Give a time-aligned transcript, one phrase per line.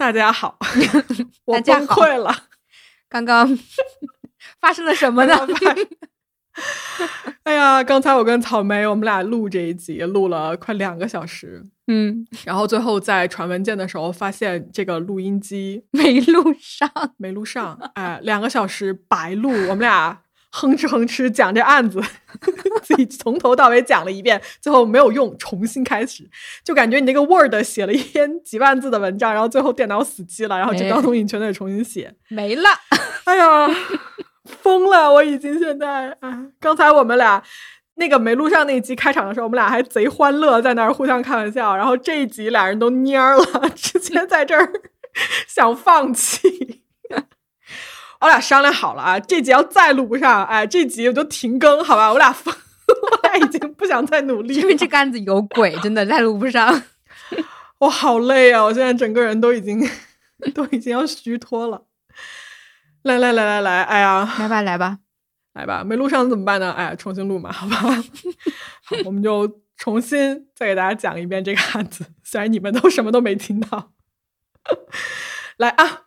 [0.00, 0.56] 大家好，
[1.44, 2.34] 我崩溃了。
[3.06, 3.46] 刚刚
[4.58, 5.36] 发生了什么呢？
[7.44, 16.90] 哎呀，刚才我跟草莓我们俩录这一集，录了快两个小时，嗯，然后最后在传文件的时候发现这个录音机没录上。
[17.18, 22.02] 没录上，哎，两个小时白录，我们俩哼哧哼哧讲这案子，
[22.82, 26.28] 自己从头到尾讲了一遍，最后没有用，重新开始，
[26.64, 32.14] 就感觉你那个 Word 写了一篇几万字的文章，然后最后电脑死机了，然后整张哎东西全得重新写。
[32.28, 32.68] 没了，
[33.24, 33.68] 哎呀，
[34.44, 35.12] 疯了！
[35.12, 37.42] 我已经现在啊，刚才我们俩
[37.94, 41.76] 那个没录上那一集开场的时候，我们俩还贼欢乐，在那儿互相开玩笑。
[41.76, 44.72] 然后这一集俩人都蔫儿了，直接在这儿
[45.46, 46.79] 想放弃。
[48.20, 52.12] 我俩商量好了啊，这集要再录不上，哎，这集我就停更，好吧？
[52.12, 52.54] 我俩疯，
[53.12, 54.60] 我俩已经不想再努力了。
[54.60, 56.82] 因为这个案子有鬼，真的再录不上。
[57.78, 58.62] 我好累啊！
[58.62, 59.80] 我现在整个人都已经
[60.54, 61.84] 都已经要虚脱了。
[63.02, 64.98] 来来来来来，哎呀，来吧，来吧，
[65.54, 66.72] 来吧，没录上怎么办呢？
[66.72, 67.76] 哎，重新录嘛，好吧。
[68.84, 73.92] 好，我们就重新再给大家讲一遍这个案子，虽然你们都什么都没听到。
[75.56, 76.02] 来啊，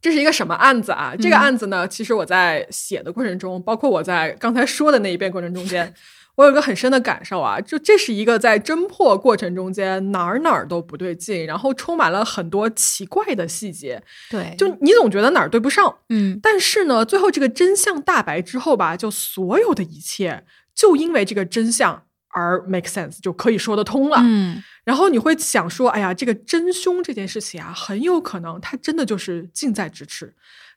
[0.00, 1.14] 这是一个什么案子啊？
[1.18, 5.92] 这个嗯案子呢，其实我在写的过程中，包括我在刚才说的那一遍过程中间，
[6.36, 24.18] 我有一个很深的感受啊，就这是一个在侦破过程中间哪儿哪儿都不对劲，然后充满了很多奇怪的细节，对，就你总觉得哪儿对不上，嗯，但是呢，最后这个真相大白之后吧，就所有的一切就因为这个真相而 make sense，就可以说得通了。
[24.22, 30.34] 嗯，然后你会想说，哎呀，这个真凶这件事情啊，很有可能他真的就是近在咫尺。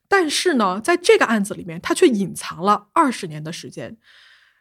[0.08, 3.98] 但是呢，在这个案子里面，他却隐藏了二十年的时间，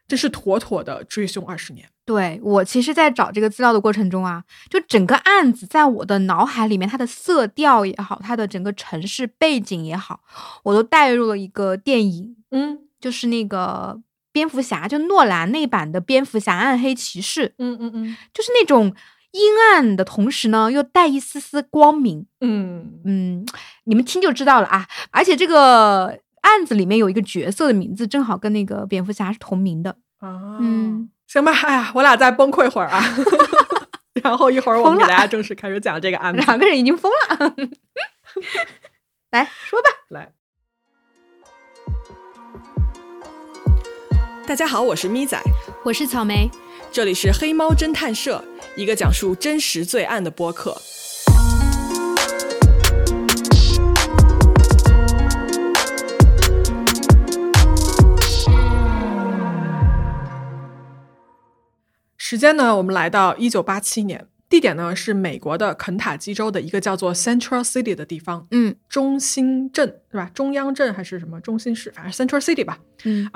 [0.09, 1.89] 这是妥妥的追凶二十年。
[2.05, 10.21] 对我其实，在找这个资料的过程中啊，就整个案子在我的脑海里面，它的色调也好，它的整个城市背景也好，
[10.63, 14.01] 我都带入了一个电影，嗯就是那个
[14.33, 18.95] 蝙蝠侠，就诺兰那版的《蝙蝠侠：暗黑骑士》，嗯嗯嗯就是那种
[19.33, 22.27] 阴暗的同时呢，又带一丝丝光明。
[22.41, 23.47] 嗯，嗯，
[23.85, 24.87] 你们听就知道了啊。
[25.11, 29.97] 而且这个案子里面有一个角色的名字，正好跟那个蝙蝠侠是同名的。
[30.19, 33.03] 啊，嗯，行吧，哎呀，我俩再崩溃会儿啊。
[34.23, 36.41] 然后一会儿我们给大家正式开始讲这个案子。
[36.43, 37.55] 两个人已经疯了。
[39.33, 40.31] 来说吧，来，
[44.47, 45.41] 大家好，我是咪仔，
[45.83, 46.51] 我是草莓。
[46.93, 48.45] 这里是黑猫侦探社，
[48.77, 50.77] 一个讲述真实罪案的播客。
[62.19, 70.31] 时间呢，我们来到一九八七年，地点呢是美国的肯塔基州的一个叫做 Central City 的地方，嗯中心镇是吧？
[70.35, 71.91] 中央镇还是什么中心市？
[71.93, 72.81] 反正 Central City 吧。
[73.05, 73.31] 嗯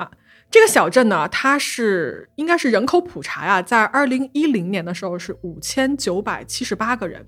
[0.49, 7.23] 这个小镇呢，它是应该是人口普查呀，在二零一零年的时候是五千九百七十八个人，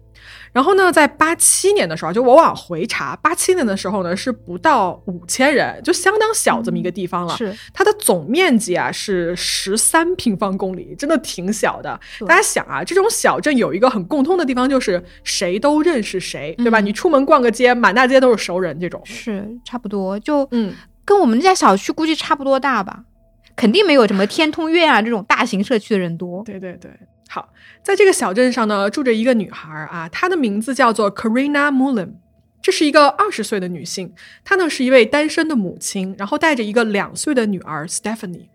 [0.53, 7.35] 然后呢，在八七年的时候，就我往回查，八七年的时候呢是不到五千人，就相当小这么一个地方了。
[7.35, 11.99] 是它的总面积啊是十三平方公里，真的挺小的。
[12.25, 16.79] 大家想啊，这种小镇有一个很共通的地方，就是谁都认识谁，对吧？
[16.79, 19.01] 嗯你出门逛个街，满大街都是熟人，这种。
[19.03, 23.03] 是差不多，就嗯，跟我们家小区估计差不多大吧。
[23.59, 26.41] 肯定没有什么天通苑啊这种大型社区的人多。
[26.45, 26.89] 对对对，
[27.27, 27.51] 好，
[27.83, 32.13] 在这个小镇上呢，住着一个女孩儿啊，她的名字叫做 Karina Mullen。
[32.61, 34.13] 这是一个二十岁的女性，
[34.45, 38.47] 她呢是一位单身的母亲，然后带着一个两岁的女儿 Stephanie。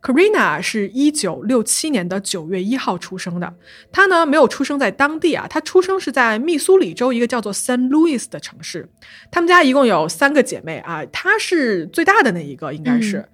[0.00, 3.52] Karina 是一九六七年的九月一号出生的，
[3.90, 8.88] 她呢没有出生在当地啊，她出生是在密苏里州一个叫做 San Luis 的城市。
[9.32, 13.18] 他们家一共有三个姐妹啊，她是最大的那一个，应该是。
[13.18, 13.28] 嗯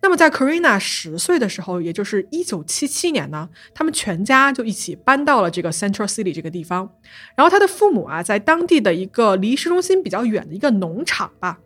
[0.00, 6.88] 那么在 Karina 十岁的时候，也就是一九七七年呢，他们全家就一起搬到了这个 Central City 这个地方。
[7.34, 11.58] 然后他的父母啊，在当地的一个离市中心比较远的一个农场吧，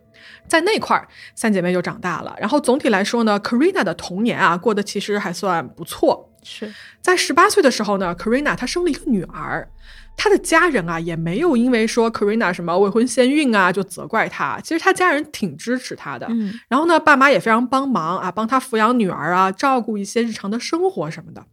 [0.47, 2.35] 在那块儿，三姐妹就长大了。
[2.39, 6.31] 然后总体来说呢，Karina 的童年啊，过得其实还算不错。
[6.43, 9.69] 是，在十八岁的时候呢，Karina 她生了一个女儿，
[10.15, 16.27] 她的家人啊也没有因为说 Karina 什么未婚先孕啊就责怪她，其实她家人挺支持她的。
[16.29, 21.45] 嗯然后呢，爸妈也非常帮忙啊，帮她抚养女儿啊，照顾一些日常的生活什么的。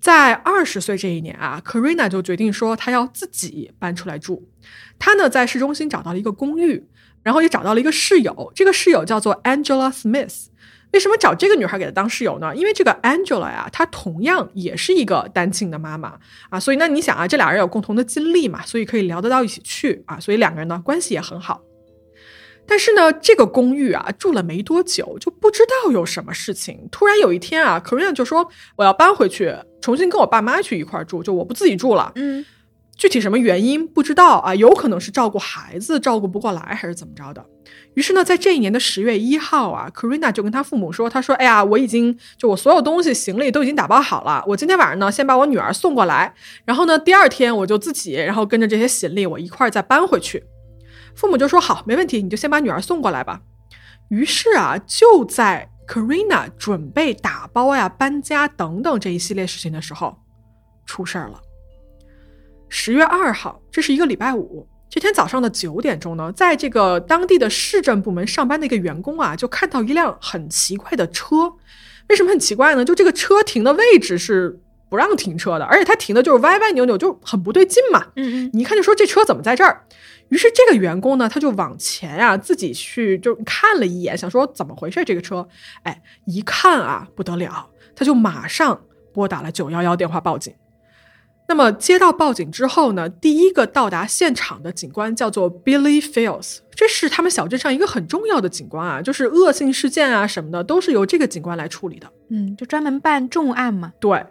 [0.00, 4.48] 在二十岁这一年啊，Karina 就决定说她要自己搬出来住。
[4.98, 6.86] 她呢在市中心找到了一个公寓，
[7.22, 10.46] 然后也找到了一个室友，这个室友叫做 Angela Smith。
[10.96, 12.56] 为什么找这个女孩给她当室友呢？
[12.56, 16.14] 因为这个 Angela 呀，她同样也是一个单亲的妈妈
[16.48, 21.60] 啊，所以那你想啊，这俩人有共同的经历嘛，所以可以聊得到一起去啊，所以两个人呢关系也很好。
[22.66, 26.88] 但是呢，这个公寓啊住了没多久，就不知道有什么事情。
[26.90, 32.10] 突然有一天啊 k a r i n 就说我要搬回去，重新跟我爸妈去一块住，就我不自己住了。
[32.14, 32.42] 嗯，
[32.96, 37.44] 具体什么原因不知道啊，有可能是照顾孩子照顾不过来，还是怎么着的。
[37.94, 46.34] 于是呢，在这一年的十月一号啊 k a r i n a 就跟他父母说，他说：“哎呀，我已经就我所有东西行李都已经打包好了，我今天晚上呢先把我女儿送过来，
[46.64, 50.44] 然后呢第二天我就自己然后跟着这些行李我一块再搬回去。”
[51.14, 53.42] 父母就说好，没问题，你就先把女儿送过来吧。
[54.08, 60.16] 于是啊，就在 Karina 准备打包呀、搬家等等这一系列事情的时候，
[60.86, 61.40] 出事儿了。
[62.68, 71.52] 十月二号，这是一个礼拜五，这天早上的九点钟呢，在这个当地的市政部门上班的一个员工啊，就看到一辆很奇怪的车。
[72.08, 72.84] 为什么很奇怪呢？
[72.84, 78.06] 就这个车停的位置是不让停车的，而且它停的就是歪歪扭扭，就很不对劲嘛。
[78.14, 79.82] 嗯嗯，你一看就说这车怎么在这儿？
[80.28, 85.48] 于是这个员工呢，他就往前啊，自己去就看了一眼，想说怎么回事这个车？
[85.82, 88.80] 哎，一看啊，不得了，他就马上
[89.12, 90.54] 拨打了九幺幺电话报警。
[91.48, 102.10] 那么接到报警之后呢，第一个到达现场的警官叫做 Billy Fields，这是他们小镇上一个很重要的警官啊，就是恶性事件啊什么的都是由这个警官来处理的。
[102.30, 103.92] 嗯，就专门办重案嘛。
[104.00, 104.24] 对。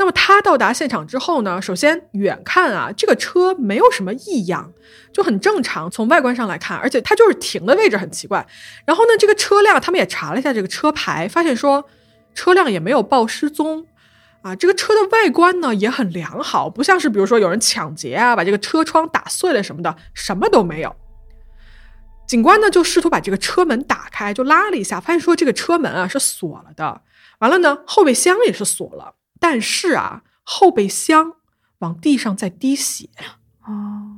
[0.00, 4.72] 那么他到达现场之后呢，首先远看啊，这个车没有什么异样，
[5.12, 5.90] 就很正常。
[5.90, 8.46] 从外观上来看，而且它就是停的位置很奇怪。
[8.84, 11.84] 然后呢，这个车辆他们也查了一下这个车牌，发现说
[12.32, 13.84] 车辆也没有报失踪
[14.48, 14.56] 啊。
[14.56, 20.94] 这个车的外观呢也很良好，不像是比如说有人抢劫啊，把这个车窗打碎了什么的，什么都没有。
[22.26, 27.00] 警官呢就试图把这个车门打开，就拉了一下，发现说这个车门啊是锁了的。
[27.38, 29.14] 完了呢，后备箱也是锁了。
[29.40, 31.34] 但是啊，后备箱
[31.78, 33.08] 往地上在滴血
[33.64, 34.17] 哦，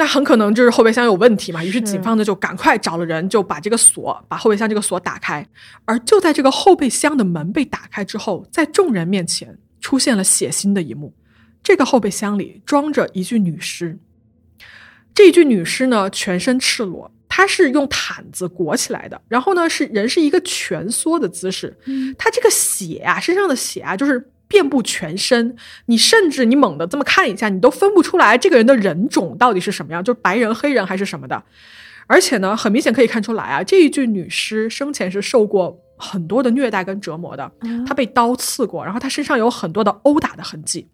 [0.00, 1.62] 那很可能就是后备箱有问题嘛。
[1.62, 5.46] 于是警方呢就赶快找了人，就把这个锁，把后备箱这个锁打开。
[5.84, 11.12] 而就在这个后备箱的门被打开之后，在众人面前出现了血腥的一幕。
[11.62, 13.98] 这个后备箱里装着一具女尸，
[15.12, 21.76] 这一具女尸呢全身赤裸，她是用毯子裹起来的，然后呢是人是一个蜷缩的姿势。
[21.84, 25.56] 嗯，她这个血啊，身上的血啊，就是遍布全身。
[25.86, 31.42] 你甚至你猛地这么看一下，你都分不出来这个人的人种到底是什么样，就是白人、黑人还是什么的。
[32.06, 37.50] 而且呢，很明显可以看出来啊，这一具女尸生前是受过很多的虐待跟折磨的。
[37.86, 40.88] 她被刀刺过，然后她身上有很多的殴打的痕迹。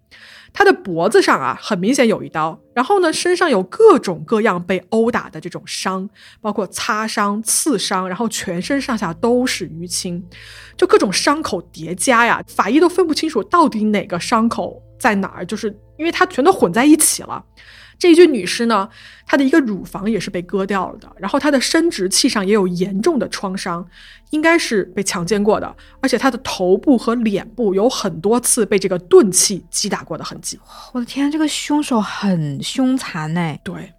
[0.52, 6.08] 他的脖子上啊，很明显有一刀，然后呢，身上有各种各样被殴打的这种伤，
[6.40, 10.24] 包括擦伤、刺伤，然后全身上下都是淤青，
[10.76, 17.44] 就各种伤口叠加呀，法医都分不清楚到底哪个伤口在哪儿，就是因为它全都混在一起了。
[17.98, 18.88] 这一具女尸呢，
[19.26, 23.86] 她的一个乳房也是被割掉了的，然后她的生殖器上也有严重的创伤，
[24.30, 30.58] 应该是被强奸过的，而且她的头部和脸部有很多次被这个钝器击打过的痕迹。
[30.92, 33.58] 我的天，这个凶手很凶残哎。
[33.64, 33.92] 对，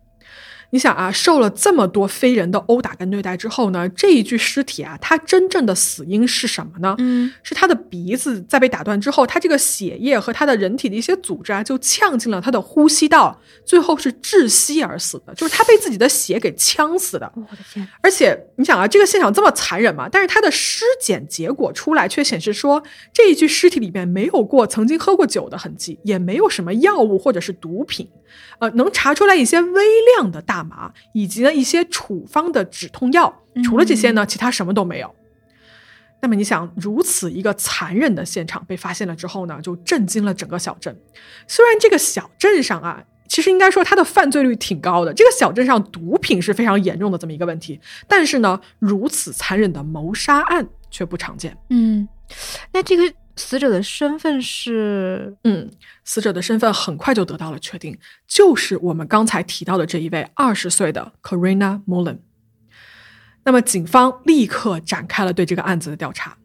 [0.70, 6.96] 你想啊，受了这么多非人的殴打跟虐待之后呢，这一具尸体啊，它真正的死因是什么呢？
[7.00, 17.32] 嗯，是他的鼻子在被打断之后，他这个血液和他的人体的一些组织啊，就呛进了他的呼吸道，最后是窒息而死的，就是他被自己的血给呛死的。
[17.36, 20.10] 我的天，而且你想啊，这个现场这么残忍嘛？
[20.10, 28.10] 但是他的尸检结果出来却显示说，这一具尸体里面没有过曾经喝过酒的痕迹，也没有什么药物或者是毒品，
[28.60, 29.84] 呃，能查出来一些微
[30.18, 33.44] 量的大麻，以及呢一些处方的止痛药。
[33.64, 35.14] 除了这些呢，其他什么都没有。
[36.20, 41.00] 那么你想，如此一个残忍的现场被发现了之后呢，就震惊了整个小镇。
[41.48, 51.56] 虽然这个小镇上啊，其实应该说它的犯罪率挺高的，这个小镇上毒品是非常严重的这么一个问题，但是呢，如此残忍的谋杀案却不常见。
[51.70, 52.08] 嗯，
[52.72, 53.04] 那这个
[53.38, 55.72] 死者的身份是嗯，
[56.04, 62.20] 死者的身份很快就得到了确定，就是我们刚才提到的这一位二十岁的 Corina Mullen。
[63.44, 66.38] 那么，警方立刻展开了对这个案子的调查。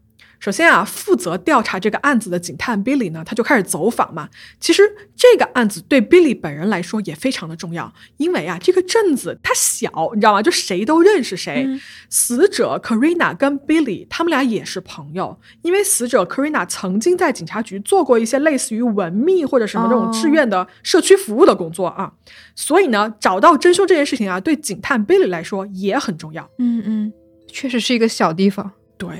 [0.42, 4.28] 首先啊，负责调查这个案子的警探 Billy 呢，他就开始走访嘛。
[4.58, 4.82] 其实
[5.14, 10.42] 这个案子对 Billy 本人来说也非常的重要，因为啊，这个镇子它小，你知道吗？
[10.42, 11.62] 就谁都认识谁。
[11.64, 11.80] 嗯
[12.10, 22.12] 死者 Karina 跟 Billy 他们俩也是朋友，因为死者 Karina 曾经在警察局做过一些类似于文秘或者什么这种志愿的社区服务的工作啊，
[22.56, 26.50] 所以呢，找到真凶这件事情啊，对警探 Billy 来说也很重要。
[26.58, 27.12] 嗯嗯，
[27.46, 28.72] 确实是一个小地方。
[28.98, 29.16] 对，好，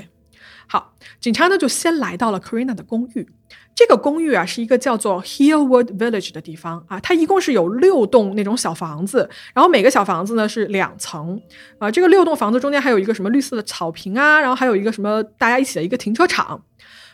[1.23, 3.25] 警察呢就先来到了 Karina 的公寓。
[3.73, 11.41] 这个公寓啊是一个叫做 Hillwood Village 的地方啊，它一共是有六栋那种小房子，然后每个小房子呢是两层
[11.79, 11.89] 啊。
[11.89, 16.61] 这个六栋房子中间还有一个什么绿色的草坪啊，然后还有一个什么大家一起的一个停车场。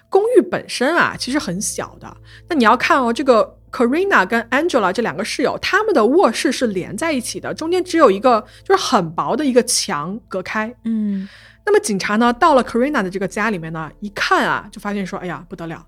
[0.09, 2.17] 公寓本身啊其实很小的，
[2.49, 10.73] 那你要看哦，这个 Karina 跟 Angela 这两个室友，他们的卧室是连在一起的，中间只有一个就是很薄的一个墙隔开。
[10.83, 11.29] 嗯。
[11.69, 15.85] 那么警察呢，到了 Karina 的这个家里面呢，一看啊，就发现说，哎呀，不得了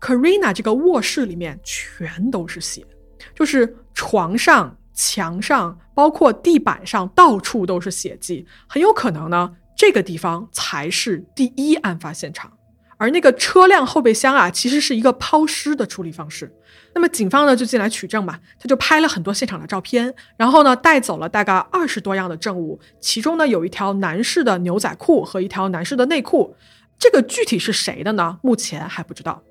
[0.00, 2.84] ，Karina 这个卧室里面全都是血，
[3.32, 12.52] 就是床上、墙上，包括地板上，到处都是血迹，很有可能呢，这个地方才是第一案发现场。
[12.96, 16.52] 而那个车辆后备箱啊，其实是一个抛尸的处理方式。
[16.94, 26.56] 那么警方呢就进来取证嘛，他就拍了很多现场的照片，然后呢带走了大概二十多样的证物，其中呢有一条男士的牛仔裤和一条男士的内裤，
[26.98, 28.38] 这个具体是谁的呢？
[28.42, 29.42] 目前还不知道。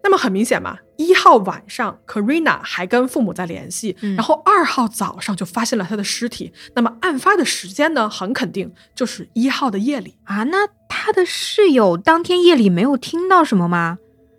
[0.00, 6.52] 那么很明显嘛，一号晚上，Karina 还跟父母在联系，然后二号早上就发现了他的尸体。
[6.76, 10.44] 那么案发的时间呢，很肯定就是一号的夜里啊。
[10.44, 13.98] 那他的室友当天夜里没有听到什么吗？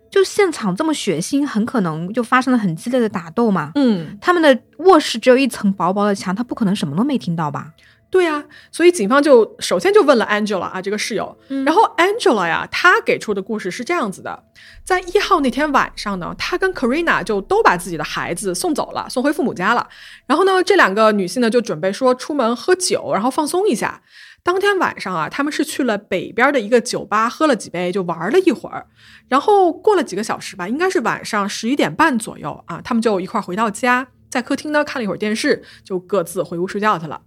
[0.10, 3.72] 就现场这么血腥，很可能就发生了很激烈的打斗嘛。
[3.76, 7.72] 嗯，他们的卧室只有一层薄薄的墙，他不可能什么都没听到吧？
[8.12, 11.38] 对呀，所以警方就首先就问了 Angela 啊，这个室友。
[11.64, 14.44] 然后 Angela 呀，她给出的故事是这样子的：
[14.84, 19.88] 在一号那天晚上呢，她跟 Karina 就都把自己的孩子送走了，送回父母家了。
[20.26, 24.02] 然后呢，这两个女性呢就准备说出门喝酒，然后放松一下。
[24.42, 28.88] 当天晚上啊，他们是去了北边的一个酒吧，喝了几杯，就玩了一会儿。
[29.28, 37.22] 然后过了几个小时吧，应该是晚上十一点半左右啊，他们就一块回到家，在客厅呢看了一会儿电视，就各自回屋睡觉去了。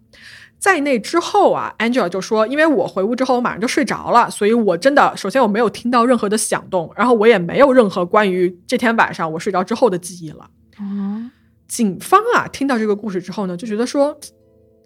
[0.59, 11.31] 在那之后啊，Angela 就说：“因为我回屋之后，我马上就睡着了，所以我真的首先我没有听到任何的响动，然后我也没有任何关于这天晚上我睡着之后的记忆了。”哦，
[11.67, 14.17] 警方啊，听到这个故事之后呢，就觉得说，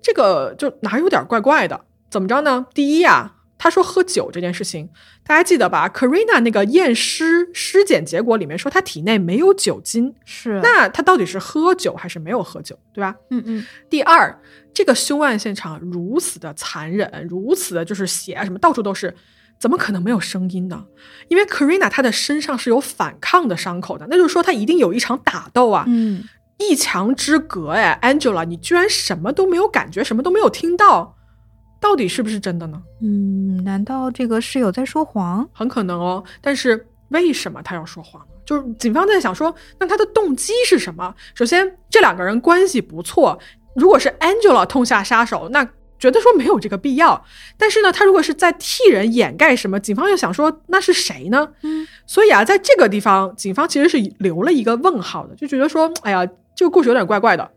[0.01, 1.79] 这个就哪有点怪怪的？
[2.11, 2.67] 怎么着呢？
[2.75, 4.89] 第一啊，他说喝酒这件事情，
[5.27, 13.15] 大家记得吧？Karina 那个验尸尸检结果里面说他体内没有酒精，是那他到底是喝酒还是没有喝酒，对吧？
[13.31, 13.67] 嗯嗯。
[13.91, 14.41] 第二。
[14.75, 19.17] 这个凶案现场如此的残忍，如此的就是血啊什么到处都是，
[19.59, 20.85] 怎么可能没有声音呢？
[21.29, 25.87] 因为 Karina 她的身上是有反抗的伤口的，那就是说她一定有一场打斗啊。
[25.89, 26.25] 嗯，
[26.59, 31.16] 一墙之隔哎，Angela，你居然什么都没有感觉，什么都没有听到，
[31.81, 32.83] 到底是不是真的呢？
[33.01, 35.49] 嗯，难道这个室友在说谎？
[35.53, 38.21] 很可能哦，但是为什么他要说谎？
[38.45, 41.15] 就是警方在想说，那他的动机是什么？
[41.35, 43.39] 首先，这两个人关系不错。
[43.75, 45.69] 如果是 Angela 痛下杀手，那
[45.99, 47.25] 觉得说没有这个必要。
[47.59, 51.49] 但是呢，他如果是在替人掩盖什么，警方又想说那是谁呢？
[51.63, 57.51] 嗯，所以啊，在这个地方，警方其实是留了一个问号的，就觉得说，哎呀，这个故事有点怪怪的。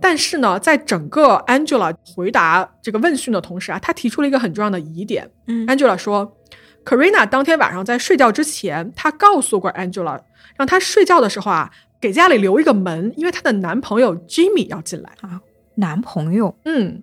[0.00, 5.30] 但是呢，在整个 Angela 回答这个问讯的同时啊，她提出了一个很重要的疑点。
[5.46, 6.36] 嗯，Angela 说
[6.84, 10.20] ，Karina 当天晚上在睡觉之前，她告诉过 Angela，
[10.56, 11.70] 让她睡觉的时候啊。
[12.00, 15.40] 给家里留一个门，因为她的男朋友 Jimmy 要进来啊。
[15.74, 17.02] 男朋友，嗯，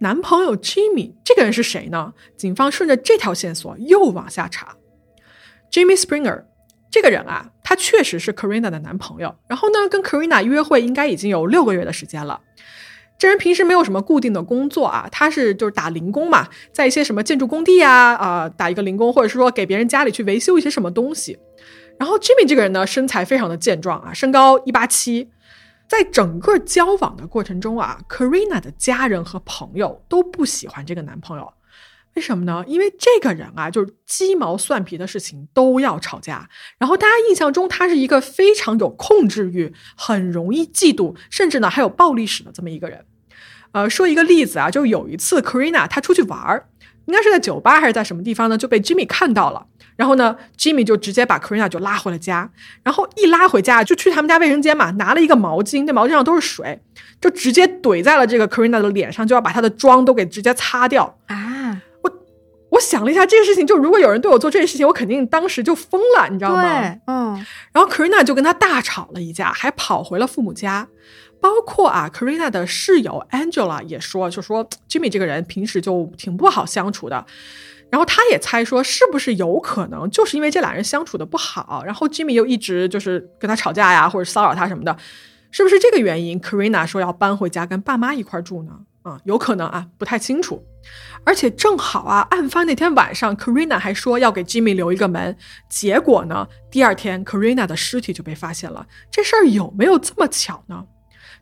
[0.00, 2.12] 男朋友 Jimmy 这个人是谁呢？
[2.36, 4.76] 警方顺着这条线索又往下查。
[5.72, 6.44] Jimmy Springer
[6.90, 9.34] 这个人啊，他确实是 Karina 的男朋友。
[9.48, 12.40] 然后呢，跟 Karina 约会应该已经有六个月的时间了。
[13.18, 21.36] 这人平时没有什么固定的工作啊，他是就是打零工嘛，在一些什么建筑工地啊啊打一个零工，或者是说给别人家里去维修一些什么东西。
[21.98, 25.30] 然后 Jimmy 这个人呢，身材非常的健壮啊，身高一八七。
[25.88, 31.52] 在整个交往的过程中啊，Karina 的家人和朋友都不喜欢这个男朋友，
[32.16, 32.64] 为什么呢？
[32.66, 36.48] 因为这个人啊，就是鸡毛蒜皮的事情都要吵架。
[36.78, 43.04] 然后大家印象中他是一个非常有控制欲、很容易嫉妒，甚至呢还有暴力史的这么一个人。
[43.72, 46.68] 呃，说一个例子啊，就有一次 Karina 她出去玩儿。
[47.04, 48.58] 应该是在酒吧还是在什么地方呢？
[48.58, 52.50] 就被 Jimmy 看到了，然后呢，Jimmy 就直接把 Karina 就拉回了家，
[52.82, 56.80] 然后一拉回家就去他们家卫生间嘛，拿了一个毛巾，那毛巾上都是水，
[57.20, 61.45] 就直接怼在了这个 Karina 的脸上，就要把她的妆都给直接擦掉啊！
[62.76, 66.62] 我我想了一下这个事情，就如果有人对我做这件事情，我肯定当时就疯了，你知道吗？
[66.62, 67.46] 对，嗯。
[67.72, 70.86] 然后 Karina 就跟他大吵了一架，还跑回了父母家。
[71.40, 77.24] 包括啊，Karina 的室友 Angela 也说，就说 Jimmy 这个人平时就挺不好相处的。
[77.88, 84.94] 然后他也猜说，是不是有可能就是因为这俩人相处的不好，然后 Jimmy 又一直就是跟他吵架呀，或者骚扰他什么的，
[85.50, 88.80] 是不是这个原因？Karina 说要搬回家跟爸妈一块住呢？
[89.06, 90.60] 啊，有可能啊，不太清楚。
[91.24, 95.36] 而且正好啊，案发那天晚上，Karina 还说要给 Jimmy 留一个门。
[95.68, 98.84] 结果呢，第二天 Karina 的尸体就被发现了。
[99.08, 100.84] 这事儿有没有这么巧呢？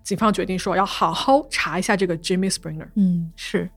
[0.02, 2.86] 警方决定说要好好查一下这个 Jimmy Springer。
[2.96, 3.70] 嗯，是。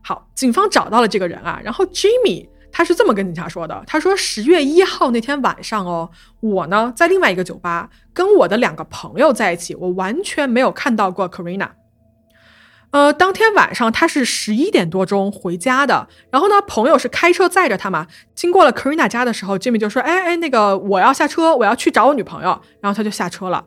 [0.00, 6.10] 好，警方找到了这个人啊，然后 Jimmy 他是这么跟警察说的：他说十月一号那天晚上哦，
[6.40, 11.68] 我呢在另外一个酒吧跟我的两个朋友在一起，我完全没有看到过 Karina。
[12.94, 18.06] 呃，当天晚上他是十一点多钟回家的，然后呢，朋友是开车载着他嘛。
[18.36, 23.66] 经过了 Karina 家的时候，Jimmy 就说：“哎哎，那个我要下车，我要去找我女朋友。”然后他就下车了。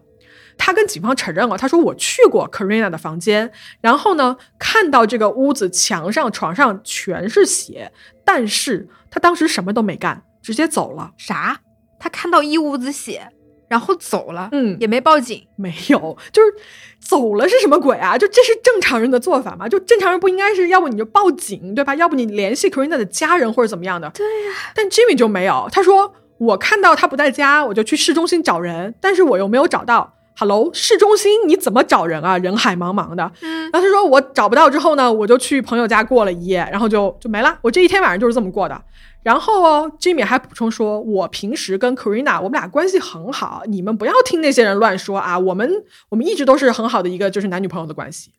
[0.57, 7.91] 他跟警方承认了，他说：“我去过 Karina 的房间，然后呢，看到这个屋子墙上、床上全是血，
[8.23, 11.59] 但是他当时什么都没干，直接走了。”啥？
[11.99, 13.27] 他看到一屋子血？
[13.67, 16.53] 然后走了，嗯，也没报警，没有，就是
[16.99, 18.17] 走了是什么鬼啊？
[18.17, 19.67] 就这是正常人的做法吗？
[19.67, 21.93] 就正常人不应该是要不你就报警，对吧？
[21.95, 24.09] 要不你联系 Karina 的家人或者怎么样的？
[24.11, 24.53] 对呀。
[24.73, 30.16] 但 Jimmy 就没有，他说我看到他不在家，我就去市中心找人，但是我又没有找到。
[30.39, 32.37] Hello，市中心你怎么找人啊？
[32.37, 33.31] 人海茫茫的。
[33.41, 33.71] 嗯。
[33.71, 37.57] 然后他说我找不到之后呢，我就去朋友家过了一夜，然后就就没了。
[37.63, 38.79] 我这一天晚上就是这么过的。
[39.23, 45.39] 然后哦，Jimmy 还补充说：“我平时跟 Karina 我们俩关系很好，你们不要听那些人乱说啊。
[45.39, 48.31] 我们我们一直都是很好的一个就是男女朋友的关系。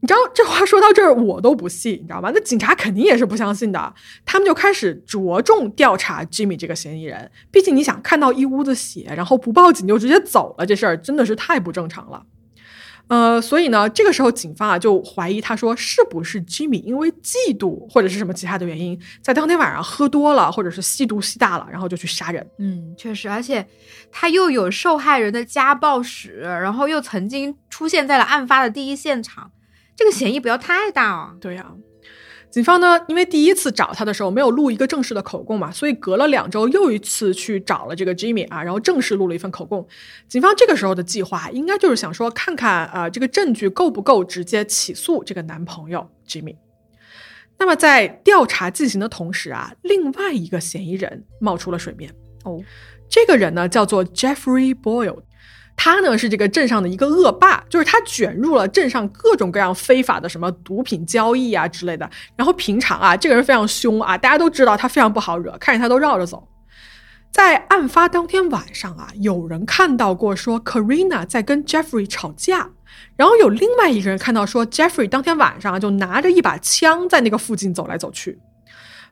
[0.00, 2.30] 你知道这话说到这儿我都不信，你知道吗？
[2.34, 7.30] 那警察肯定也是不相信的，他们就开始着重调查 Jimmy 这个嫌疑人。
[7.50, 12.24] 毕竟你想看到一屋子血，然后不报警就直接走了，这事儿真的是太不正常了。”
[13.08, 22.46] 呃，所以呢，这个时候警方啊就怀疑，他说是不是 Jimmy 因为嫉妒或者是什么其他的原因，在当天晚上喝多了，或者是吸毒吸大了，然后就去杀人。
[22.58, 23.66] 嗯，确实，而且
[24.12, 29.50] 他又有受害人的家暴史，然后又曾经出现在了案发的第一现场，
[29.98, 31.34] 这个嫌疑不要太大啊。
[31.38, 31.74] 对呀。
[32.50, 39.86] 警方呢，因为第一次找他的时候没有录一个正式的口供嘛，所以隔了两周又一次去找了这个 Jimmy 啊，然后正式录了一份口供。
[40.28, 46.56] 警方这个时候的计划应该就是想说，看看啊这个证据够不够直接起诉这个男朋友 Jimmy。
[47.58, 52.10] 那么在调查进行的同时啊，另外一个嫌疑人冒出了水面
[52.44, 52.58] 哦，
[53.10, 55.18] 这个人呢叫做 Jeffrey Boyle。
[55.80, 62.10] 他呢是这个镇上的一个恶霸，就是他卷入了镇上各种各样非法的什么毒品交易啊之类的。
[62.34, 66.48] 然后平常啊，这个人非常凶啊，大家都知道他非常不好惹，看见他都绕着走。
[67.30, 72.70] 在案发当天晚上啊，有人看到过说 Karina 在跟 Jeffrey 吵架，
[73.16, 78.40] 然后有另外一个人看到说 Jeffrey 当天晚上就拿着一把枪在那个附近走来走去。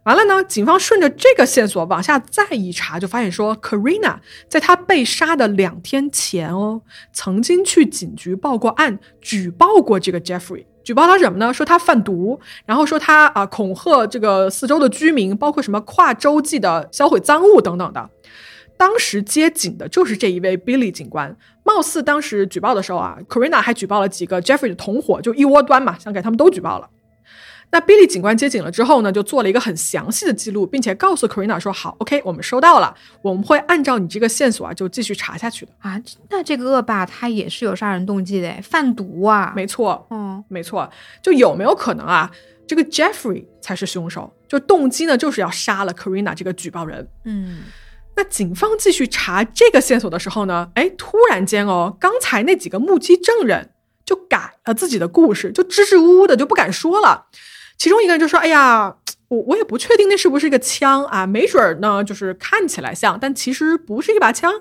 [0.06, 6.80] 完了呢，警方顺着这个线索往下再一查，就发现说，Karina 在她被杀的两天前哦，
[7.12, 11.52] 曾经去警局报过案，举报过这个 Jeffrey，举报他什么呢？
[11.52, 18.08] 说他贩毒，然后说他啊恐吓这个四周的居民，包括什么跨洲际的销毁赃物等等的。
[18.78, 26.88] 当时接警的就是这一位 Billy 警官，貌似当时举报的时候啊，Karina 还举报了几个 Jeffrey 的同伙，就一窝端嘛，想给他们都举报了。
[27.70, 36.00] 那 Billy 警官接警了之后呢，就做了一个很详细的记录，并且告诉 Carina 说：“好，OK，我们收到了，我们会按照你这个线索啊，就继续查下去的啊。”
[36.30, 39.52] 那这个恶霸他也是有杀人动机的，贩毒啊？
[39.54, 40.88] 没错，嗯，没错。
[41.20, 42.30] 就有没有可能啊，
[42.66, 44.32] 这个 Jeffrey 才是凶手？
[44.48, 47.06] 就动机呢，就是要杀了 Carina 这个举报人。
[47.24, 47.64] 嗯，
[48.14, 53.70] 那警方继续查这个线索的时候呢，哎，突然间哦，刚才那几个目击证人
[54.04, 57.26] 就改了自己的故事，就支支吾吾的就不敢说了。
[57.78, 58.96] 其中一个人就说：“哎呀，
[59.28, 64.52] 我我也不确定那是不是一个枪啊，没准儿呢，就是看起来像，但其实不是一把枪。”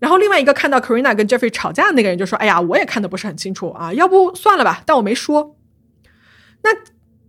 [0.00, 5.56] 然后另外一个看到 Karina 跟 Jeffrey 吵架的那个人就说：“哎呀，我也看的不是很清楚啊，要不算了吧，但我没说。”
[6.64, 6.70] 那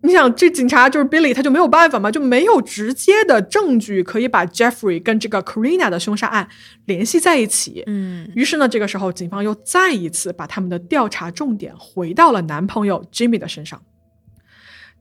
[0.01, 6.47] 你想，这警察就是 Billy，他就没有办法嘛，就没有直接的证据可以把 Jeffrey 跟这个 Karina 的凶杀案
[6.85, 7.83] 联系在一起。
[7.87, 13.81] 嗯，于是呢，这个时候警方又再一次把他们的调查重点回到了男朋友 Jimmy 的身上。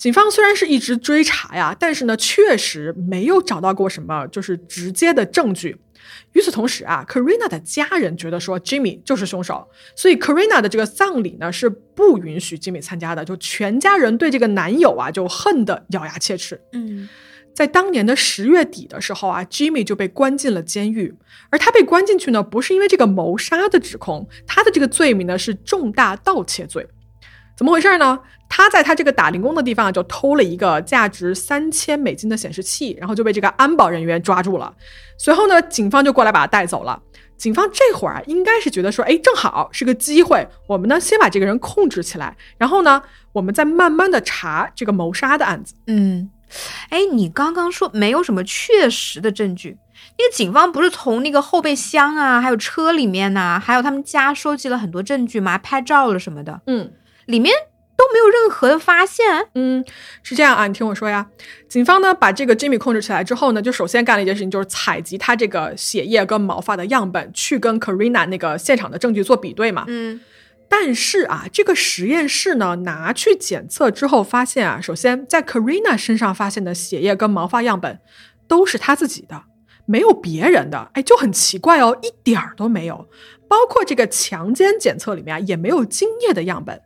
[0.03, 5.77] 警方虽然是一直追查呀，但是呢，确实没有找到过什么就是直接的证据。
[6.33, 13.25] 与此同时啊，Karina 的家人觉得说 Jimmy 就是凶手，所以 Karina 的这个葬礼呢是不允许 Jimmy 参加的。
[13.25, 16.61] 就全家人对这个男友啊就恨得咬牙切齿。
[16.73, 17.09] 嗯，
[17.55, 21.15] 在当年的十月底的时候啊，Jimmy 就被关进了监狱。
[21.51, 26.89] 而他被关进去呢，不是因为这个谋杀的指控，他的这个罪名呢是重大盗窃罪。
[27.63, 28.19] 怎么回事呢？
[28.49, 34.75] 他在他这个打零工的地方就偷了一个价值三千美金的显示器，然后就被这个安保人员抓住了。
[35.17, 37.01] 随后呢，警方就过来把他带走了。
[37.37, 43.01] 警方这会儿啊，应该是觉得说，哎，正好是个机会，我们呢先把这个人控制起来，然后呢，
[43.33, 45.77] 我们再慢慢的查这个谋杀的案子。
[45.87, 46.29] 嗯，
[46.91, 49.79] 哎，你刚刚说没有什么确实的证据，
[50.19, 55.57] 那个警方不是从那个后备箱啊，还有车里面呐、还有他们家收集了很多证据吗？
[55.57, 56.95] 拍照了什么的，嗯。
[57.33, 57.53] 里面
[57.97, 59.49] 都没有任何的发现。
[59.55, 59.83] 嗯，
[60.23, 61.27] 是这样啊，你听我说呀。
[61.69, 69.87] 警方呢把这个 Jimmy 控制起来之后呢，就首先干了一件事情，就是采集他这个血液跟毛发的样本，去跟 Karina 那个现场的证据做比对嘛。
[69.89, 70.21] 嗯
[70.69, 77.99] 但是啊，这个实验室呢拿去检测之后，发现啊，首先在 Karina 身上发现的血液跟毛发样本
[78.49, 79.43] 都是他自己的，
[79.85, 83.07] 没有别人的，哎，就很奇怪哦，一点儿都没有。
[83.49, 86.81] 包括这个强奸检测里面啊，也没有精液的样本。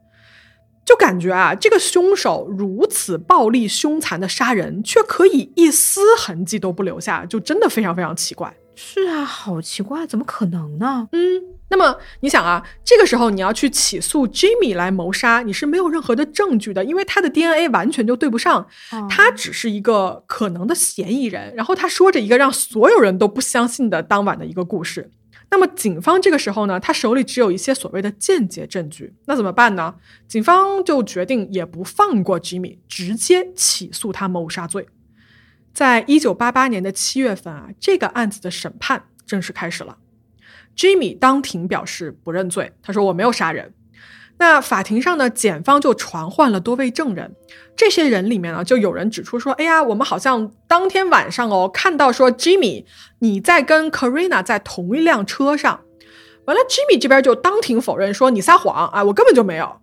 [0.86, 8.56] 就感觉啊，这个凶手如此暴力凶残的杀人，却可以一丝痕迹都不留下，就真的非常非常奇怪。
[8.76, 11.08] 是啊，好奇怪，怎么可能呢？
[11.10, 18.60] 嗯，那么你想啊，这个时候你要去起诉 Jimmy 来谋杀，你是没有任何的证据的，因为他的 DNA 完全就对不上，
[18.92, 21.52] 哦他只是一个可能的嫌疑人。
[21.56, 25.10] 然后他说着一个让所有人都不相信的当晚的一个故事。
[25.48, 29.94] 那么警方这个时候呢，他手里只有一些所谓的间接证据，那怎么办呢？
[30.26, 34.88] 警方就决定也不放过 Jimmy，直接起诉他谋杀罪。
[35.72, 39.98] 在一九八八年的七月份啊，这个案子的审判正式开始了。
[40.76, 43.72] Jimmy 当庭表示不认罪，他说我没有杀人。
[44.38, 47.34] 那法庭上呢，检方就传唤了多位证人，
[47.74, 52.84] 这些人里面呢，就有人指出说，哎呀，我们好像当天晚上哦，看到说 Jimmy
[53.20, 55.80] 你在跟 Karina 在同一辆车上，
[56.44, 59.80] 完了 Jimmy 这边就当庭否认说你撒谎啊，我根本就没有。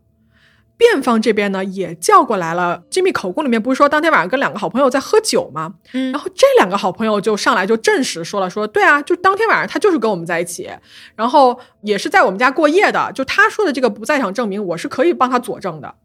[0.91, 5.75] 辩方这边呢也叫过来了，Jimmy 口供里面不是说当天晚上跟两个好朋友在喝酒吗？
[5.93, 10.69] 嗯然后这两个好朋友就上来就证实说了说，对啊，就当天晚上他就是跟我们在一起，
[11.15, 13.11] 然后也是在我们家过夜的。
[13.13, 15.95] 就他说的这个不在场证明，我是可以帮他佐证的。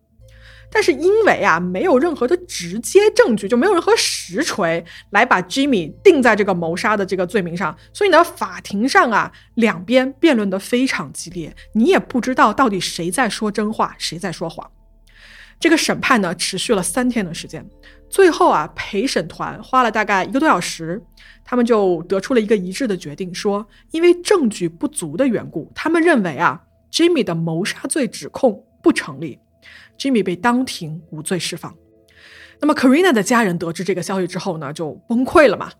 [0.70, 14.70] 但是因为啊没有任何的直接证据，就没有任何实锤来把 Jimmy 定在这个谋杀的这个罪名上，所以呢，法庭上啊两边辩论的非常激烈，你也不知道到底谁在说真话，谁在说谎。
[15.58, 17.68] 这个审判呢持续了三天的时间，
[18.08, 21.02] 最后啊陪审团花了大概一个多小时，
[21.44, 29.40] 他们就得出了一个一致的决定，说因为证据不足的缘故，他们认为啊 Jimmy 的谋杀罪指控不成立
[29.98, 31.74] ，Jimmy 被当庭无罪释放。
[32.60, 35.70] 那么 Karina 的家人得知这个消息之后呢，就崩溃了嘛，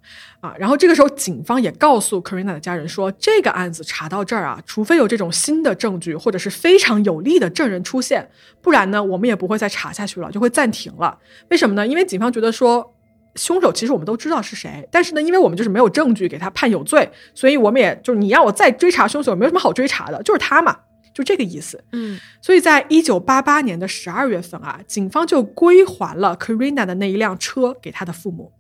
[0.41, 11.19] 啊，然后这个时候警方也告诉 Karina 的家人说，这个案子查到这儿啊，除非有这种新的证据或者是非常有力的证人出现，不然呢，我们也不会再查下去了，就会暂停了。
[11.51, 11.87] 为什么呢？
[11.87, 12.95] 因为警方觉得说。
[13.35, 20.77] 凶手其实我们都知道是谁，但是呢，因为我们就是没有证据给他判有罪，所以我们也就是你让我再追查凶手，没有什么好追查的，就是他嘛，
[21.19, 21.83] 就这个意思。
[21.93, 28.53] 嗯所以在一九八八年的十二月份啊，警方就归还了 Karina 的那一辆车给他的父母。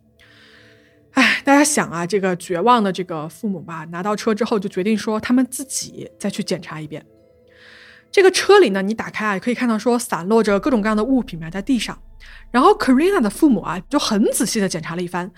[1.13, 7.05] 哎，大家想啊，这个绝望的这个父母吧，拿到车之后就决定说，他们自己再去检查一遍。
[8.11, 11.99] 这个车里呢，你打开啊，可以看到说散落着各种各样的物品埋在地上。
[12.51, 15.31] 然后 Karina 的父母啊，就很仔细的检查了一番，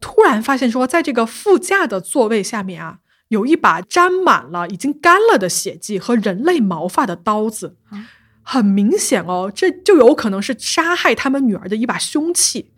[0.00, 2.98] 突然发现说，在这个副驾的座位下面啊，
[3.32, 8.06] 有一把沾满了已经干了的血迹和人类毛发的刀子啊，
[8.42, 12.70] 很明显哦，这就有可能是杀害他们女儿的一把凶器。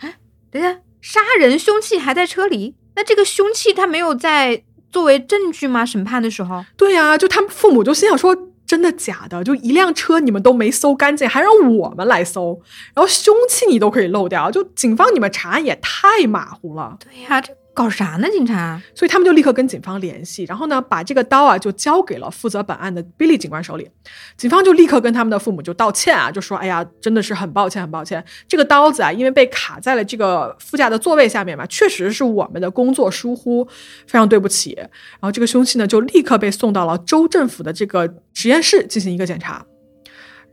[0.50, 5.84] 等一下，杀人凶器还在车里，那这个凶器他没有在作为证据吗？
[5.84, 8.50] 审判的时候，对呀、就他们父母就心想说。
[8.66, 9.44] 真的假的？
[9.44, 12.58] 就一辆车你们都没搜干净，还让我们来搜，
[12.94, 16.96] 然后凶器你都可以漏掉，就警方你们查案也太马虎了。
[16.98, 18.28] 对呀、这搞啥呢？
[18.30, 18.80] 警察？
[18.94, 23.90] 所以他们就立刻跟警方联系，然后呢，把这个刀啊就交给了负责本案的 Billy 警官手里。
[24.37, 33.64] 警方就立刻跟他们的父母就道歉啊，就说：“哎呀，真的是很抱歉，很抱歉，这个刀子啊，因为被卡在了这个副驾的座位下面嘛，确实是我们的工作疏忽，
[34.06, 39.66] 非常对不起。”然后这个凶器呢，就立刻被送到了州政府的这个实验室进行一个检查。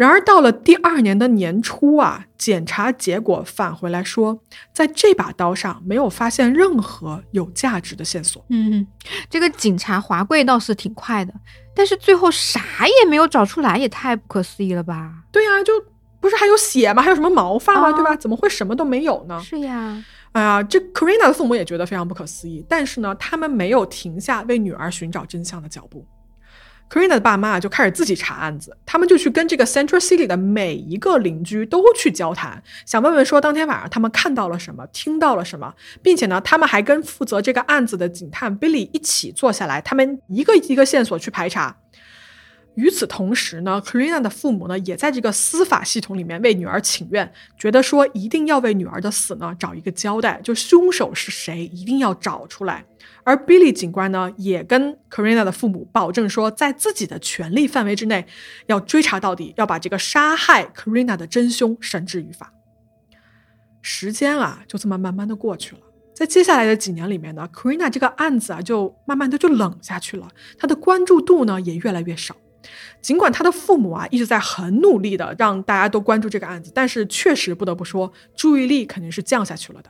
[0.02, 4.42] 然而到了第二年的年初啊，检查结果返回来说，
[4.74, 8.44] 在这把刀上没有发现任何有价值的线索。
[8.50, 8.88] 嗯，
[9.30, 11.32] 这个警察华贵倒是挺快的，
[11.76, 15.14] 但是最后啥也没有找出来，也太不可思议了吧？
[15.32, 15.72] 对呀、就
[16.20, 17.04] 不是还有血吗？
[17.04, 17.90] 还有什么毛发吗？
[17.90, 18.16] 哦对吧？
[18.16, 19.40] 怎么会什么都没有呢？
[19.44, 26.04] 是呀，哎呀，这 Karina 的父母也觉得非常不可思议，但是呢，他们没有停下为女儿寻找真相的脚步。
[26.92, 35.74] Karina 的爸妈就开始自己查案子，他们就去跟这个 Central City 的每一个邻居都去交谈，想问问说当天晚上他们看到了什么，听到了什么，
[36.04, 41.78] 并且呢，他们还跟负责这个案子的警探 Billy 一起坐下来，他们一个一个线索去排查。
[42.76, 52.86] 与此同时呢，Karina 的父母呢也在这个司法系统里面为女儿请愿，觉得说一定要为女儿的死呢找一个交代，就凶手是谁一定要找出来。
[53.24, 58.26] 而 Billy 警官呢也跟 Karina 的父母保证说，在自己的权力范围之内，
[58.68, 62.54] 要追查到底，要把这个杀害 Karina 的真凶绳之于法。
[63.82, 65.82] 时间啊就这么慢慢的过去了，
[66.14, 72.36] 在接下来的几年里面呢，Karina 这个案子啊就慢慢的就冷下去了，它的关注度呢也越来越少。
[73.02, 79.90] 尽管他的父母啊一直在很努力的让大家都关注这个案子，但是确实不得不说，注意力肯定是降下去了的。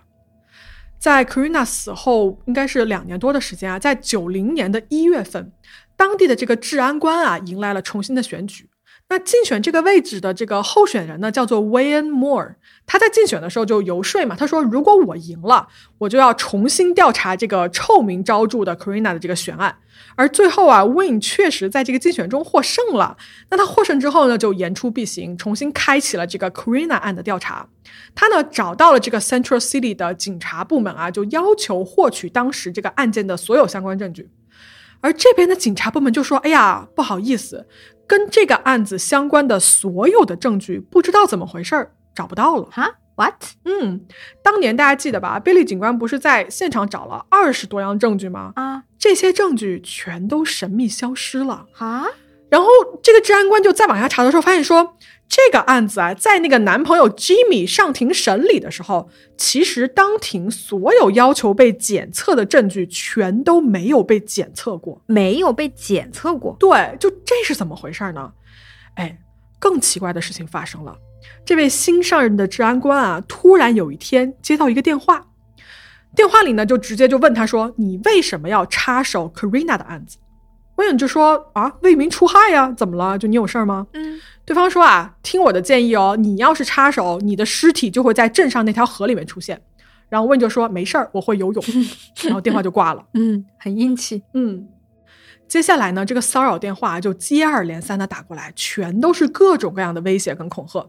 [1.02, 5.52] 在 Karina 死后，应该是两年多的时间啊，在九零年的一月份，
[5.98, 8.70] 当地的这个治安官啊迎来了重新的选举。
[9.12, 12.56] 那竞选这个位置的这个候选人呢，叫做 Wayne Moore。
[12.86, 19.76] 他在竞选的时候就游说嘛，他说如果我赢了，我就要重新调查这个臭名昭著的 Karina 的这个悬案。
[20.15, 23.17] 而最后啊，Wayne 确实在这个竞选中获胜了。
[23.50, 27.67] 那他获胜之后呢，就言出必行，重新开启了这个 Karina 案的调查。
[28.15, 34.30] 他呢找到了这个 Central City 的警察部门啊，就要求获取当时这个案件的所有相关证据。
[35.02, 37.68] 而这边的警察部门就说：“哎呀，不好意思。”
[38.08, 43.36] 跟这个案子相关的所有的证据，不知道怎么回事儿找不到了哈？What？
[43.64, 44.02] 嗯，
[44.44, 45.40] 当年大家记得吧？
[45.40, 48.52] 贝利警官不是在现场找了二十多样证据吗？
[48.56, 52.06] 啊，这些证据全都神秘消失了啊！
[52.50, 52.68] 然后
[53.02, 54.98] 这个治安官就再往下查的时候，发现说。
[55.34, 66.58] 这个案子啊，在那个男朋友 Jimmy 上庭审理的时候，其实当庭所有要求被检测的证据全都没有被检测过，没有被检测过。
[66.60, 68.30] 对，就这是怎么回事呢？
[68.96, 69.17] 哎，
[69.58, 70.94] 更奇怪的事情发生了，
[71.46, 75.26] 这位新上任的治安官啊，突然有一天接到一个电话，
[76.13, 80.17] 电话里呢就直接就问他说：“你为什么要插手 Karina 的案子？”
[80.76, 83.17] 威廉就说：“啊，为民除害呀，怎么了？
[83.17, 84.20] 就你有事儿吗？”嗯。
[84.46, 89.62] 对方说啊，听我的建议哦，你要是插手，你的尸体就会在镇上那条河里面出现。
[90.10, 91.64] 然后问就说没事儿，我会游泳。
[92.24, 93.06] 然后电话就挂了。
[93.14, 94.22] 嗯，很硬气。
[94.34, 94.68] 嗯，
[95.48, 100.86] 接下来呢，这个骚扰电话就接二连三的打过来，全都是各种各样的威胁跟恐吓。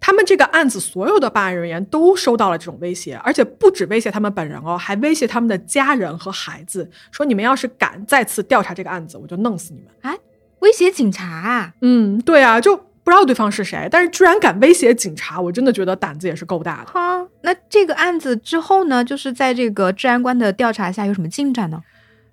[0.00, 9.90] 他们这个案子所有的办案人员都收到了这种威胁，而且不止威胁他们本人哦，还威胁他们的家人和孩子，说你们要是敢再次调查这个案子，我就弄死你们。
[10.00, 10.16] 啊，
[10.64, 11.74] 威胁警察啊？
[11.82, 12.80] 嗯，对啊，就。
[13.04, 16.90] 不知道对方是谁，但是居然敢威胁警察，我真的觉得胆子也是够大的。
[16.90, 19.04] 哈，那这个案子之后呢？
[19.04, 21.82] 就是在这个治安官的调查下有什么进展呢？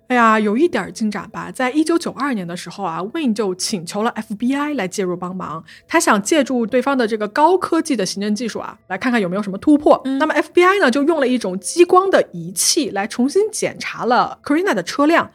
[0.08, 1.50] 哎呀，有一点进展吧。
[1.52, 10.00] 在一九九二年的时候啊，Wayne 就请求了 FBI 来介入帮忙，他想借助对方的这个高科技的行政技术啊，来看看有没有什么突破。
[10.18, 15.30] 那么 FBI 呢，就用了一种激光的仪器来重新检查了 Karina 的车辆。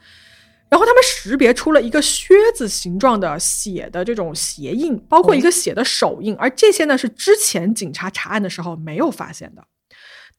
[0.70, 9.64] 然后他们识别出了一个靴子形状的血的这种鞋印，包括一个血的手印，而这些呢是之前警察查案的时候没有发现的。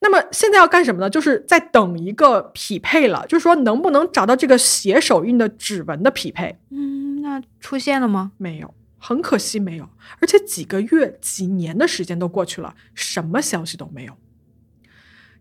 [0.01, 1.09] 那么现在要干什么呢？
[1.09, 6.57] 就是在等一个匹配了，就是说能不能找到这个血手印的指纹的匹配？
[6.69, 8.31] 嗯，那出现了吗？
[8.37, 9.89] 没有，很可惜没有。
[10.21, 14.13] 而且几个月、几年的时间都过去了，什么消息都没有。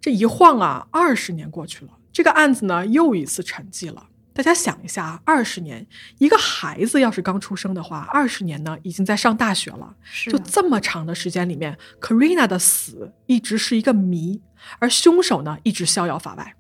[0.01, 4.08] 这一晃啊，二十年过去了，这个案子呢又一次沉寂了。
[4.39, 5.85] 大家想一下，二十年，
[6.19, 9.93] 一个孩子要是刚出生的话，二十年呢，已经在上大学了。
[10.27, 14.41] 就这么长的时间里面，Karina 的死一直是一个谜，
[14.79, 16.55] 而凶手呢，一直逍遥法外。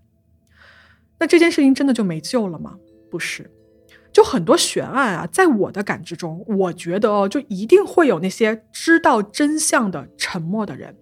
[1.21, 2.77] 那这件事情真的就没救了吗？
[3.13, 3.49] 不是，
[4.13, 10.97] 就很多悬案啊，在我的感知中，我觉得哦，就一定会有那些知道真相的沉默的人。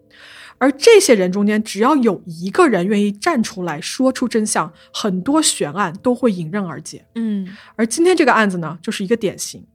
[0.59, 7.07] 而这些人中间，只要有一个人愿意站出来说出真相，很多悬案都会迎刃而解。
[7.15, 9.67] 嗯，而今天这个案子呢，就是一个典型。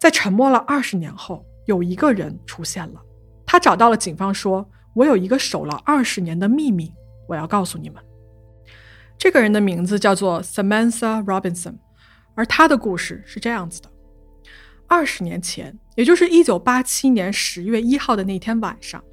[0.00, 3.00] 在沉默了二十年后，有一个人出现了，
[3.44, 6.92] 他找到了警方，说：“我有一个守了二十年的秘密，
[7.28, 8.02] 我要告诉你们。”
[9.18, 11.76] 这个人的名字叫做 Samantha Robinson，
[12.34, 13.90] 而他的故事是这样子的：
[14.88, 19.04] 二十年前，也就是一九八七年十月一号的那天晚上。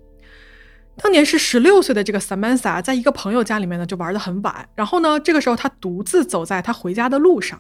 [1.02, 4.68] 当年是十六岁的这个 Samantha，在一个朋友家里面呢，就玩的很晚。
[4.76, 7.60] 然后呢，这个时候她独自走在她回家的路上。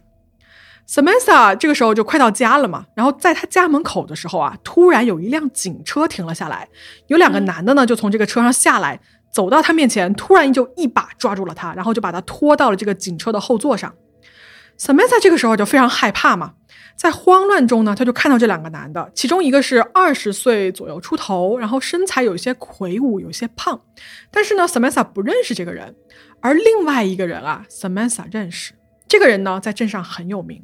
[0.87, 2.85] Samantha 这个时候就快到家了嘛。
[2.95, 6.67] 然后在她家门口的时候啊，突然有一辆警车停了下来，
[7.07, 8.99] 有两个男的呢就从这个车上下来，
[9.31, 13.93] 走到她面前，突然就一把抓住了她，然后就把她拖到了这个警车的后座上。
[14.77, 16.53] Samantha 这个时候就非常害怕嘛。
[16.99, 23.79] 在慌乱中呢，他就看到这两个男的，其中一个是二十岁左右出头，然后身材有些魁梧，有些胖。
[24.29, 25.95] 但是呢，Samantha 不认识这个人，
[26.41, 28.73] 而另外一个人啊，Samantha 认识。
[29.07, 30.61] 这个人呢，在镇上很有名，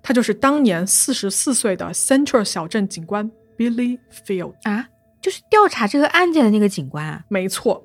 [0.00, 4.86] 他就是当年四十四岁的 Central 小镇警官 Billy Field 啊，
[5.20, 7.24] 就是调查这个案件的那个警官啊。
[7.26, 7.84] 没错。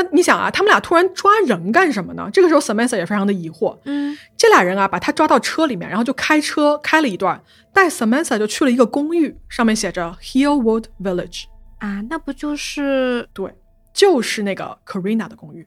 [0.00, 2.30] 那你想啊，他们俩突然抓人干什么呢？
[2.32, 3.76] 这个时候，Samantha 也非常的疑惑。
[3.84, 11.46] 嗯，这俩人啊，把他抓到车里面，然后就开车开了一段，带 Samantha 就去了一个公寓，上面写着 Hillwood Village。
[11.78, 13.52] 啊，那不就是对，
[13.92, 15.66] 就是那个 Karina 的公寓。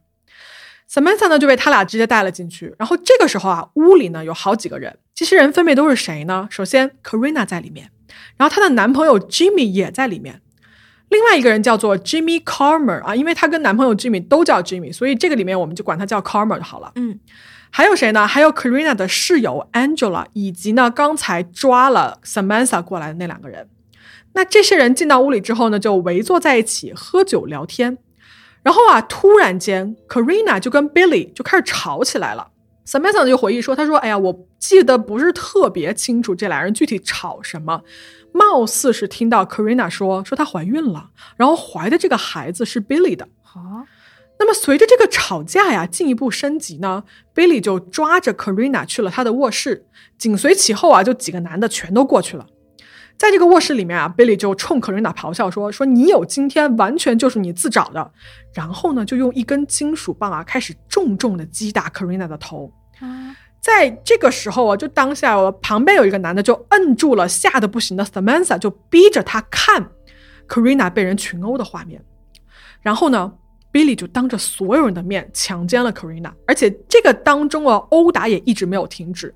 [0.89, 2.73] Samantha 呢就被他俩直接带了进去。
[2.79, 6.47] 然后这个时候啊，屋里呢有好几个人，这些人分别都是谁呢？
[6.49, 7.91] 首先，Karina 在里面，
[8.37, 10.41] 然后她的男朋友 Jimmy 也在里面。
[11.11, 16.91] 另外一个人叫做 Jimmy Carmer 啊，因为她跟男朋友 Jimmy 都叫 Jimmy，所以这个里面我们就管他叫 Carmer 就好了。
[16.95, 17.19] 嗯，
[17.69, 18.25] 还有谁呢？
[18.25, 23.67] 还有 Karina 的室友 Angela，以及呢刚才抓了 Samantha 过来的那两个人。
[24.33, 27.97] 那这些人进到屋里之后呢，就围坐在一起喝酒聊天。
[28.63, 32.47] 然后啊，突然间 Karina 就跟 Billy 就开始吵起来了。
[32.85, 37.81] Samantha 就回忆说：“他说，哎呀，我记得不是特别清楚这俩人具体吵什么。”
[38.33, 43.27] 貌似是听到 Karina 说说她怀孕了，然后怀的这个孩子是 Billy 的。
[43.41, 43.59] 好，
[44.39, 47.03] 那么随着这个吵架呀进一步升级呢
[47.35, 49.85] ，Billy 就抓着 Karina 去了他的卧室，
[50.17, 52.47] 紧随其后啊就几个男的全都过去了。
[53.17, 58.11] 在这个卧室里面啊，Billy 就冲 Karina 咆哮说说你有今天完全就是你自找的。
[58.53, 62.73] 然后呢就用一根金属棒啊开始重重的击打 Karina 的头。
[63.61, 69.91] 在这个时候啊，就当下我旁边有一个男的就摁住了吓得不行的 Samantha，就逼着他看
[70.47, 72.03] Karina 被人群殴的画面。
[72.81, 73.33] 然后呢
[73.71, 79.35] ，Billy 就当着所有人的面强奸了 Karina，而且这个当中啊，殴打也一直没有停止。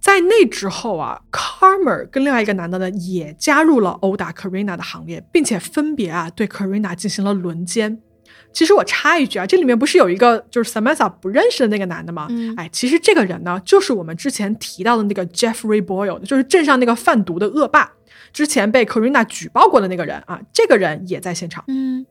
[0.00, 8.00] 在那之后啊，Carmer 跟另外一个男的呢也加入了殴打 Karina 的行列，并且分别啊对 Karina 进行了轮奸。
[8.54, 12.28] 其实我插一句啊，这里面不是有一个就是 Samantha 不认识的那个男的吗？
[12.30, 17.92] 嗯，哎，其实这个人呢，就是我们之前提到的那个 Jeffrey Boyle，就是镇上那个贩毒的恶霸，
[18.32, 21.64] 之前被 Karina 举报过的那个人啊，这个人也在现场。
[21.66, 22.06] 嗯，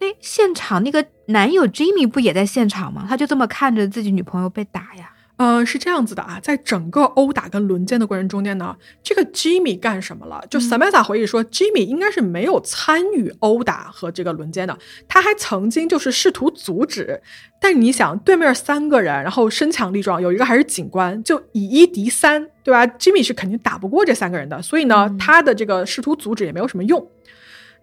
[0.00, 3.06] 哎，现场那个男友 Jimmy 不也在现场吗？
[3.08, 5.11] 他就这么看着自己女朋友被打呀。
[5.42, 10.40] 呃，是这样子的啊，在整个殴打跟轮奸的过程中间呢，这个 Jimmy 干什么了？
[10.48, 14.78] 就 Samantha 回忆说，Jimmy 应该是没有参与殴打和这个轮奸的，
[15.08, 17.20] 他还曾经就是试图阻止。
[17.60, 27.04] 但你想，对面三个人，然后身强力壮，有一个还是警官，就以一敌三，对吧？Jimmy 是肯定打不过这三个人的，所以呢，他的这个试图阻止也没有什么用。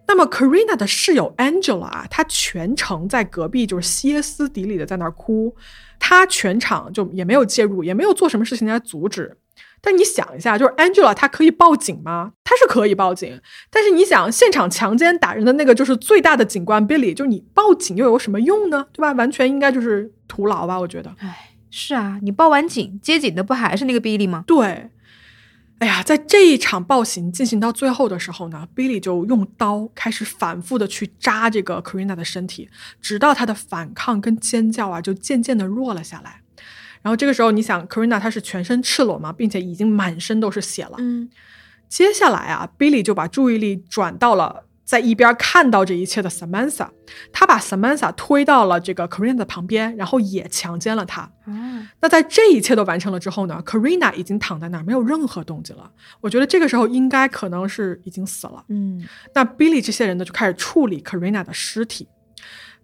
[0.06, 5.54] 那么 Karina 的室友 Angela 啊，她全程在隔壁就是歇斯底里的在那儿哭。
[5.98, 9.36] 她全场就也没有介入，也没有做什么事情来阻止。
[9.82, 12.32] 但你想一下，就是 Angela，她可以报警吗？
[12.44, 13.40] 她是可以报警。
[13.70, 18.86] 但是你想，现场强奸打人的那个就是最大的警官 Billy，就你报警又有什么用呢？
[18.92, 19.12] 对吧？
[19.12, 20.78] 完全应该就是徒劳吧？
[20.78, 21.14] 我觉得。
[21.20, 24.44] 唉，是啊，你报完警，接警的不还是那个 Billy 吗？
[24.46, 24.90] 对。
[25.80, 32.68] 哎呀，在这一场暴行进行到最后的时候呢，Billy 就用刀开始反复的去扎这个 Karina 的身体，
[33.00, 36.42] 直到她的反抗跟尖叫啊，就渐渐的弱了下来。
[37.00, 40.96] 然后这个时候，你想，Karina 她是全身赤裸嘛，并且已经满身都是血了。
[40.98, 41.30] 嗯，
[41.88, 44.66] 接下来啊，Billy 就把注意力转到了。
[44.90, 46.88] 在一边看到这一切的 Samantha，
[47.32, 51.30] 他把 Samantha 推到了这个 Karina 的旁边，然后也强奸了她。
[52.00, 55.88] 那在这一切都完成了之后呢，Karina 已经躺在那儿，没有任何动静了。
[56.20, 58.64] 我觉得这个时候应该可能是已经死了。
[58.68, 62.08] 嗯，那 Billy 这些人呢就开始处理 Karina 的尸体。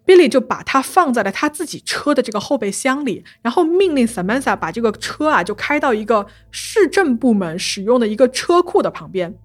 [0.05, 9.35] Billy 就把它放在了他自己车的这个后备箱里，然后命令 Samantha 把这个车啊就开到一个市政部门使用的一个车库的旁边。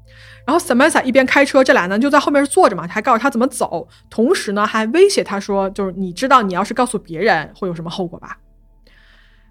[0.46, 8.38] 然后 Samantha 一边开车，这俩呢就在后面坐着嘛，他还告诉他怎么走，同时呢还威胁他说，就是你知道你要是告诉别人会有什么后果吧？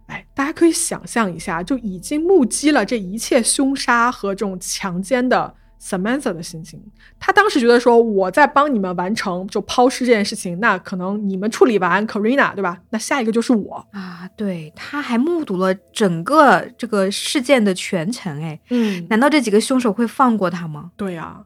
[0.07, 5.55] 哎，大家可以想象一下，就已经目击了这一切凶杀和这种强奸的。
[5.81, 6.79] Samantha 的心情，
[7.19, 12.77] 他当时觉得说我在帮你们完成就抛尸这件事情，那可能你们处理完 Karina 对吧？
[12.91, 14.29] 那下一个就是我啊！
[14.37, 20.91] 对，他还目睹了整个这个事件的全程，哎，嗯，难道这几个凶手会放过他吗？
[20.95, 21.41] 对呀，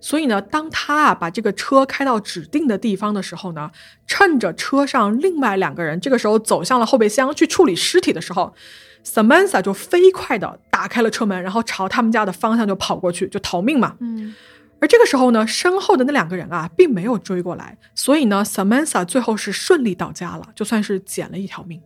[0.00, 3.70] 所以呢，当他啊把这个车开到指定的地方的时候呢，
[4.06, 8.54] 趁着车上另外两个人这个时候走向了后备箱去处理尸体的时候。
[9.04, 13.96] Samantha 就飞快的打开了车门，然后朝他们家的方向就跑过去，就逃命嘛。
[14.00, 14.34] 嗯。
[14.80, 21.80] 而这个时候呢，身后的那两个人啊，并没有追过来，所以呢，Samantha 最后是顺利到家了，就算是捡了一条命。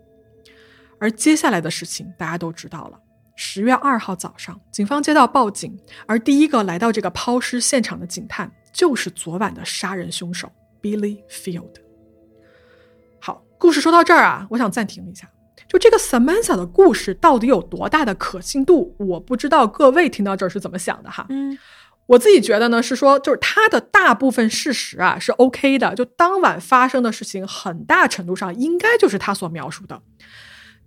[0.99, 2.99] 而接下来的事情大家都知道了，
[3.37, 10.51] 十月二号早上，警方接到报警，而第一个来到这个抛尸现场的警探就是昨晚的杀人凶手
[10.83, 11.75] Billy Field。
[13.21, 15.31] 好，故事说到这儿啊，我想暂停一下。
[15.69, 21.27] 就这个 Samantha 的故事到底有多大的可信度，我不知道各位听到这儿是怎么想的哈。
[21.29, 21.59] 嗯，
[22.07, 30.01] 我自己觉得呢，是说就是他的大部分事实啊是 OK 的，就当晚发生的事情很大程度上应该就是他所描述的。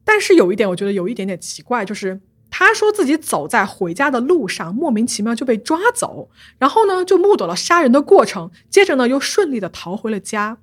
[0.03, 2.19] 但是有一点，我觉得有一点点奇怪，就是
[2.49, 10.57] 他说自己走在回家的路上，莫名其妙就被抓走，然后呢就目睹了杀人的过程，接着呢又顺利的逃回了家。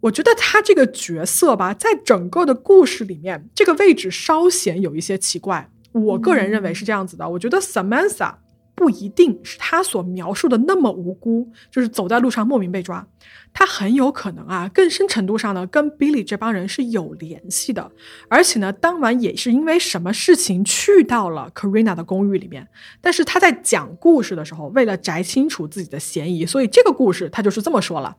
[0.00, 5.70] 我觉得他这个角色吧，在整个的故事里面，这个位置稍显有一些奇怪。
[5.92, 8.34] 我个人认为是这样子的，我觉得 Samantha
[8.76, 13.04] 不一定是他所描述的那么无辜，就是走在路上莫名被抓。
[13.52, 17.90] 他很有可能啊，更深程度上呢，跟 Billy 这帮人是有联系的，
[18.28, 22.68] 而且呢，当晚也是因为什么事情去到了 Karina 的公寓里面。
[23.00, 28.16] 但是他在讲故事的时候，为了摘清楚自己的嫌疑，所以这个故事他就是这么说了。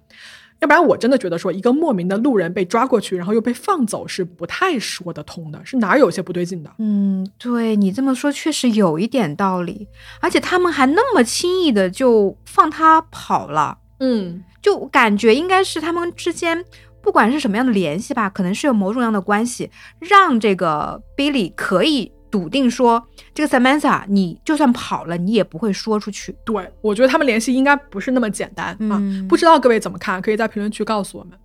[0.59, 6.69] 要不然我真的觉得说一个莫名的路人被抓过去，然后又被放走是不太说得通的，是哪儿有些不对劲的？
[6.79, 9.87] 嗯，对你这么说确实有一点道理，
[10.19, 16.65] 而且他们还那么轻易的就放他跑了，嗯，就感觉应该是他们之间
[17.01, 22.11] 不管是什么样的联系吧，可能是有某种样的关系，让这个 Billy 可以。
[22.31, 26.35] 笃定说，这个 Samantha，你就算跑了，你也不会说出去。
[26.45, 29.01] 对，我觉得他们联系应该不是那么简单啊。
[29.27, 30.21] 不知道各位怎么看？
[30.21, 31.37] 可以在评论区告诉我们。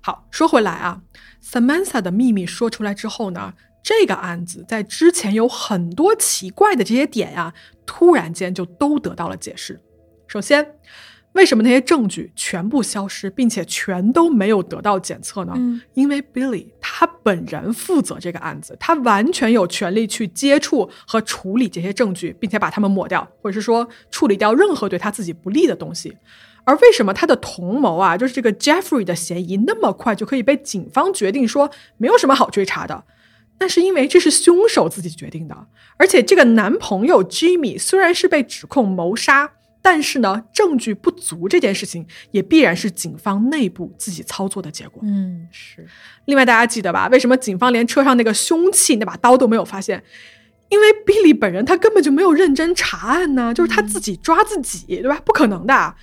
[0.00, 1.00] 好，说回来啊
[1.42, 7.52] ，Samantha 的秘密说出来之后呢，这个案子在之前有很多奇怪的这些点呀，
[7.84, 9.80] 突然间就都得到了解释。
[10.26, 10.74] 首先。
[11.36, 15.54] 为什么那些证据全部消失，并且全都没有得到检测呢？
[15.92, 26.16] 因为 Billy 他本人负责这个案子，他完全有权利去接触和处理这些证据，并且把它们抹掉，或者是说处理掉任何对他自己不利的东西。
[26.64, 33.04] 而为什么他的同谋啊，就是这个 Jeffrey 的嫌疑那么快就可以被警方决定说没有什么好追查的？
[33.58, 35.66] 那是因为这是凶手自己决定的，
[35.98, 39.52] 而且这个男朋友 Jimmy 虽然是被指控谋杀。
[39.88, 45.00] 但是呢，证据不足这件事情也必然是警方内部自己操作的结果。
[45.04, 45.86] 嗯，是。
[46.24, 47.06] 另外，大家记得吧？
[47.06, 50.02] 为什么警方连车上那个凶器那把刀都没有发现？
[50.70, 55.22] 因为 Billy 本人他根本就没有认真查案呢，就是他自己抓自己，对吧？
[55.24, 55.94] 不可能的。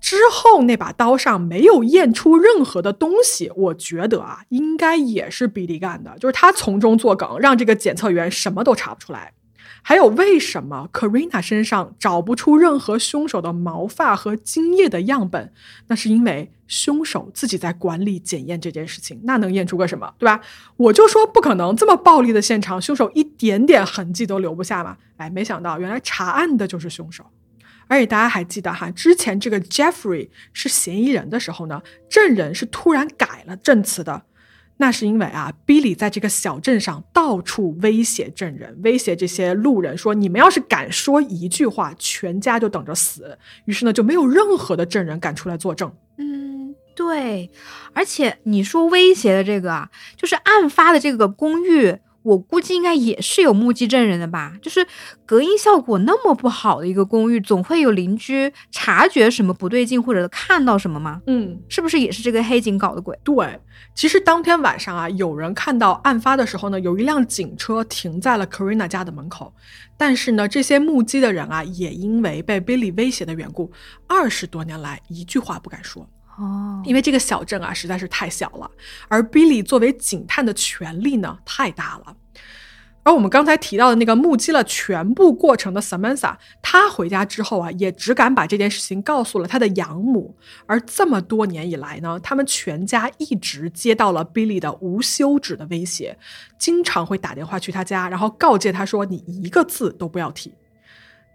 [0.00, 9.32] 之后那把刀上没有验出任何的东西，我觉得啊，应该也是 Billy 干的，就是他从中作梗，让这个检测员什么都查不出来。
[9.82, 15.52] 还有，为什么 Karina 身上找不出任何凶手的毛发和精液的样本？
[15.88, 20.40] 那是因为凶手自己在管理检验这件事情，那能验出个什么，对吧？
[20.76, 24.96] 我就说不可能，这么暴力的现场，凶手一点点痕迹都留不下嘛。
[25.16, 27.24] 哎，没想到原来查案的就是凶手。
[27.88, 34.24] 而且大家还记得哈，之前这个 Jeffrey 是嫌疑人的时候呢，证人是突然改了证词的。
[34.78, 45.92] 那是因为啊，Billy 在这个小镇上到处威胁证人，威胁这些路人说：“你们要是敢说一句话，全家就等着死。”于是呢，就没有任何的证人敢出来作证。
[46.18, 47.50] 嗯，对。
[47.94, 51.98] 而且你说威胁的这个啊，就是案发的这个公寓。
[52.26, 54.84] 我估计应该也是有目击证人的吧，就是
[55.24, 61.22] 隔音效果那么不好的一个公寓，总会有邻居察觉什么不对劲或者看到什么吗？
[61.28, 63.16] 嗯，是不是也是这个黑警搞的鬼？
[63.22, 63.60] 对，
[63.94, 69.54] 其实当天晚上啊，有人看到案发的时候呢，有一辆警车停在了 Karina 家的门口，
[69.96, 73.70] 但是呢，这些目击的人啊，也因为被 Billy 威胁的缘故，
[74.08, 76.08] 二十多年来一句话不敢说。
[76.38, 78.70] 哦，因为这个小镇啊实在是太小了，
[79.08, 82.16] 而 Billy 作为警探的权力呢太大了。
[83.02, 90.36] 而我们刚才提到的那个目击了全部过程的 Samantha，他回家之后啊，也只敢把这件事情告诉了他的养母。
[90.66, 96.18] 而这么多年以来呢，他们全家一直接到了 Billy 的无休止的威胁，
[96.58, 100.52] 经常会打电话去他家，然后告诫他说：“你一个字都不要提。”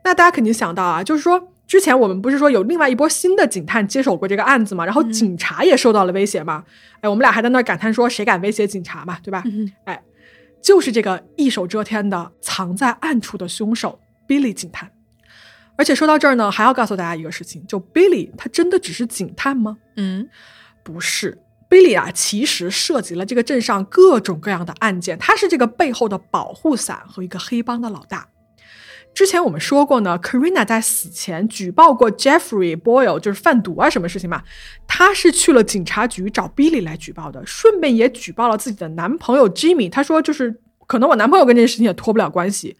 [0.03, 1.53] 那大家肯定想到啊，就是说。
[1.71, 4.83] 之前我们不是说有另外一波新的警探接手过这个案子吗？
[4.83, 6.65] 然后警察也受到了威胁吗？
[6.99, 9.41] 哎，我们俩还在那感叹说谁敢威胁警察嘛，对吧？
[9.85, 10.03] 哎，
[10.61, 14.91] 就是这个一手遮天的藏在暗处的凶手 Billy 警探。
[15.77, 19.77] 而且说到这儿呢，还要告诉大家一个事情，就 Billy 他真的只是警探吗？
[19.95, 20.27] 嗯，
[20.83, 28.27] 不是，Billy 啊，其实涉及了这个镇上各种各样的案件，他是这个背后的保护伞和一个黑帮的老大。
[29.13, 34.41] 之前我们说过呢，Karina 在死前举报过 Jeffrey Boyle，就是贩毒啊什么事情嘛。
[34.87, 39.89] 她是去了警察局找 Billy 来举报的，顺便也举报了自己的男朋友 Jimmy。
[39.89, 42.77] 她说就是可能我男朋友跟这件事情也脱不了关系。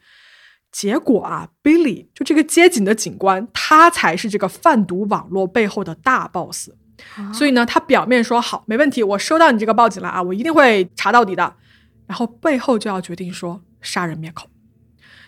[0.72, 6.70] 结果啊，Billy 就这个接警的警官，他才是这个贩毒网络背后的大 boss。
[7.34, 11.56] 所以呢，他表面说好，没问题，我收到你这个报警了啊，我一定会查到底的。
[12.06, 14.48] 然后背后就要决定说杀人灭口。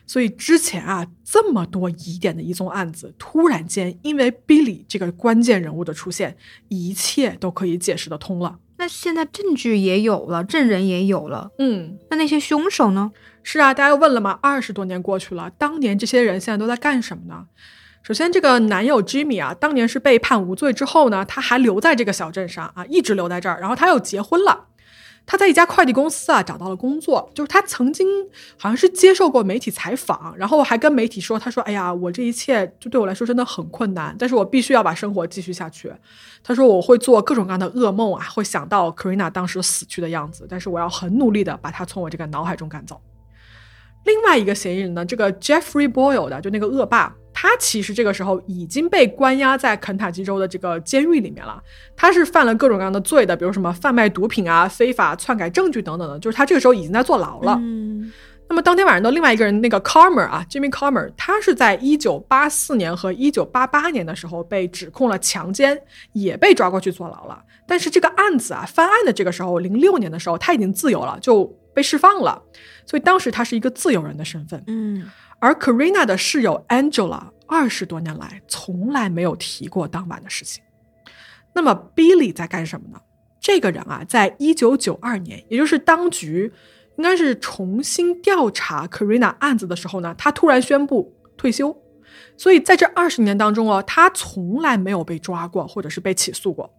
[0.07, 6.36] 所以之前啊，这么多疑点的一宗案子，突然间因为 Billy 这个关键人物的出现，
[6.68, 8.59] 一切都可以解释得通了。
[8.76, 13.12] 那现在证据也有了，证人也有了，嗯，那那些凶手呢？
[13.42, 17.46] 是啊，大家又问了嘛，二十多年过去了，当年这些人现在都在干什么呢？
[18.02, 24.66] 首先，这个男友 Jimmy 啊，当年是被判无罪之后呢，他还留在这个小镇上啊，一直留在这儿，然后他又结婚了。
[25.26, 28.06] 他在一家快递公司啊找到了工作，就是他曾经
[28.58, 35.90] 好像是接受过媒体采访，然后还跟媒体说：“他说，哎呀，我这一切就对我来说真的很困难，但是我必须要把生活继续下去。”
[36.44, 43.00] 他说：“我会做各种各样的噩梦啊，会想到 Karina 当时死去的样子，但是我要很努力的把他从我这个脑海中赶走。”
[44.04, 47.16] 另外一个嫌疑人呢，这个 Jeffrey Boyle 的，就那个恶霸。
[47.47, 51.62] 他其实这个时候已经被关押在肯塔基州的这个监狱里面了。
[51.95, 56.18] 他是犯了各种各样的罪的，比如什么贩卖毒品啊、非法篡改证据等等的。
[56.18, 57.55] 就是他这个时候已经在坐牢了。
[57.61, 58.11] 嗯，
[58.49, 65.78] 那么当天晚上的另外一个人，那个 Carmer 啊，Jimmy Carmer，他是在一九八四年和一九八八年的时候被指控了强奸，
[66.14, 67.38] 也被抓过去坐牢了。
[67.68, 72.40] 但是这个案子啊，翻案的这个时候，零六年的时候他已经自由了，就被释放了。
[72.86, 74.64] 所以当时他是一个自由人的身份。
[74.66, 77.34] 嗯，而 Karina 的室友 Angela。
[77.47, 80.62] 二十多年来从来没有提过当晚的事情。
[81.53, 83.01] 那么 Billy 在干什么呢？
[83.40, 86.53] 这个人啊，在一九九二年，也就是当局
[86.97, 91.76] 应该是重新调查 Karina 案子的时候呢，他突然宣布退休。
[92.36, 96.72] 所以在这二十年当中哦，他从来没有被抓过或者是被起诉过。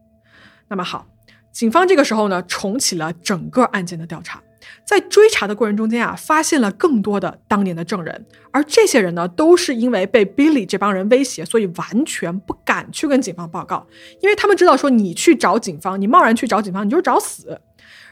[0.67, 1.07] 那么好，
[1.51, 4.41] 警方这个时候呢，重启了整个案件的调查。
[4.85, 13.87] 在追查的过程中间啊，发现了更多的当年的证人，而这些人呢，都是因为被 Billy 这帮人威胁，所以完全不敢去跟警方报告，
[14.21, 17.59] 因为他们知道说你去找警方，你贸然去找警方，你就是找死。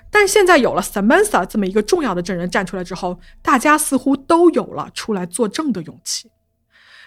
[0.09, 6.29] 但现在有了 Samantha 这么一个重要的证人站出来之后，大家似乎都有了出来作证的勇气。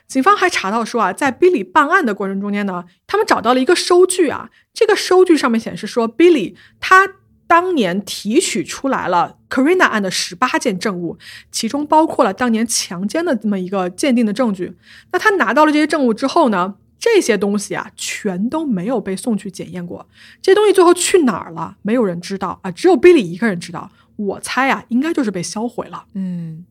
[0.06, 7.08] 警方还查到说啊，在 Billy 办案的过程中间呢，他们找到了一个收据啊，这个收据上面显示说 Billy 他。
[7.46, 11.16] 当年提取出来了 Karina 案的十八件证物，
[11.50, 14.76] 其中包括了当年强奸的这么一个鉴定的证据。
[15.12, 16.74] 那他拿到了这些证物之后呢？
[16.98, 20.08] 这些东西啊，全都没有被送去检验过。
[20.40, 21.76] 这些东西最后去哪儿了？
[21.82, 23.90] 没有人知道啊，只有 Billy 一个人知道。
[24.16, 26.06] 我猜啊，应该就是被销毁了。
[26.14, 26.64] 嗯，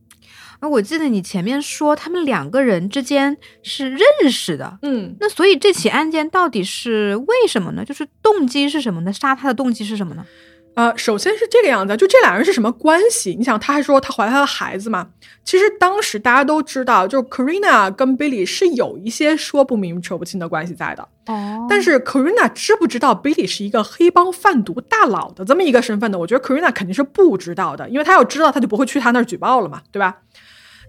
[0.60, 4.80] 啊，我记得你前面说他们两个人之间是认识的。
[4.82, 7.86] 嗯，那所以这起案件到底是为什么呢？
[7.86, 9.14] 就是动机是什么呢？
[9.14, 10.26] 杀他的动机是什么呢？
[10.76, 13.34] 呃，首先是这个样子，就这俩人是什么关系？
[13.38, 15.08] 你想，他还说他怀他的孩子嘛？
[15.44, 21.08] 其实当时大家都知道，就是 Karina 跟 Billy 是有一些说不明扯不清的关系在的。
[21.28, 26.20] 哦，但是 Karina 知不知道 Billy 是一个黑帮贩毒大佬的这么一个身份呢？
[26.20, 30.18] 我觉得 Karina 肯定是不知道的，因为他要知道，他就不会去他那儿举报了嘛，对吧？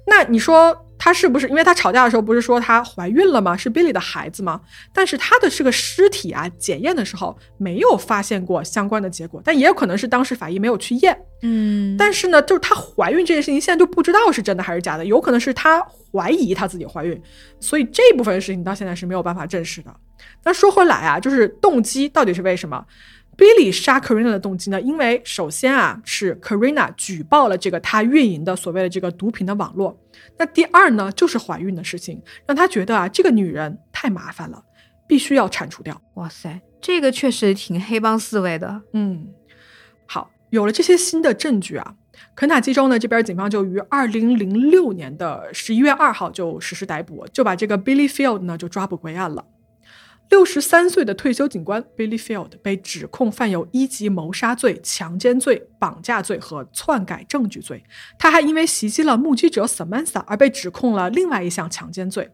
[0.06, 0.82] 那你说？
[0.98, 3.54] 她是不是因为她吵架的时候不是说她怀孕了吗？
[3.54, 4.58] 是 Billy 的孩子吗？
[4.94, 11.16] 但是她的这个尸体啊，检验的时候没有发现过相关的结果，但也有可能是当时法医没有去验。
[11.42, 17.22] 嗯，但是呢，就是她怀孕这件事情现在就不知道是真的还是假的，有可能是她怀疑她自己怀孕，
[17.60, 19.94] 所以这部分事情到现在是没有办法证实的。
[20.44, 22.82] 那说回来啊，就是动机到底是为什么
[23.36, 24.80] ？Billy 杀 Karina 的动机呢？
[24.80, 29.98] 因为首先啊，是 Karina 举报了这个他运营的所谓的这个毒品的网络。
[30.38, 34.64] 那第二呢，就是怀孕的事情，让他觉得啊，这个女人太麻烦了，
[35.06, 36.00] 必须要铲除掉。
[36.14, 38.82] 哇塞，这个确实挺黑帮思维的。
[38.92, 39.28] 嗯，
[40.06, 41.94] 好，有了这些新的证据啊，
[42.34, 49.44] 肯塔基州呢这边警方就于二零零六年的十一月二号就实施逮捕，就把这个 Billy Field 呢就抓捕归案了。
[50.28, 57.84] 六十三岁的退休警官 Billy Field 被指控犯有一级谋杀罪、强奸罪、绑架罪和篡改证据罪。
[58.18, 62.30] 他还因为袭击了目击者 Samantha 而被指控了另外一项强奸罪。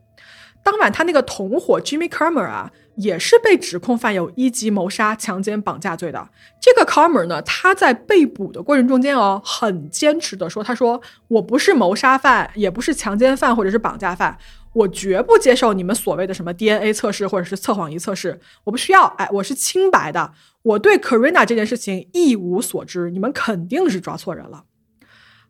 [0.65, 6.29] 当晚，他那个同伙 Jimmy Carmer 啊，也是被指控犯有一级谋杀、强奸、绑架罪的。
[6.61, 14.39] 这个 Carmer 呢，他在被捕的过程中间哦，很坚持的说：“他说我不是谋杀犯，也不是强奸犯，或者是绑架犯。”
[14.75, 19.05] 我绝不接受你们所谓的什么 DNA 测试或者是测谎仪测试，我不需要。
[19.19, 24.65] 哎，我是清白的，我对 Karina 这件事情一无所知，你们肯定是抓错人了。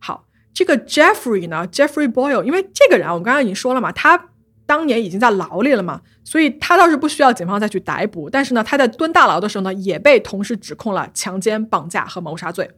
[0.01, 4.31] 好，这个 Jeffrey 呢，Jeffrey Boyle，因为这个人，我刚刚已经说了嘛，他
[4.67, 8.29] 当年已经在牢里了嘛，所以他倒是不需要警方再去逮捕。
[8.29, 12.69] 但是呢，他在蹲大牢的时候呢，也被同时指控了强奸、绑架和谋杀罪。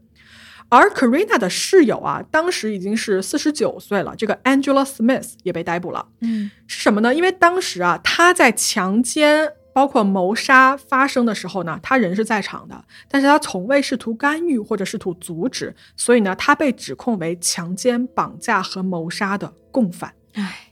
[0.69, 6.07] 而 Karina 的室友啊，当时已经是四十九岁了，这个 Angela Smith 也被逮捕了。
[6.21, 7.15] 嗯，是什么呢？
[7.15, 20.15] 因为当时啊，他在强奸包括谋杀发生的时候呢，他人是在场的，但是他从未试图干预或者试图阻止，所以呢，他被指控为强奸、绑架和谋杀的共犯。
[20.35, 20.64] 唉，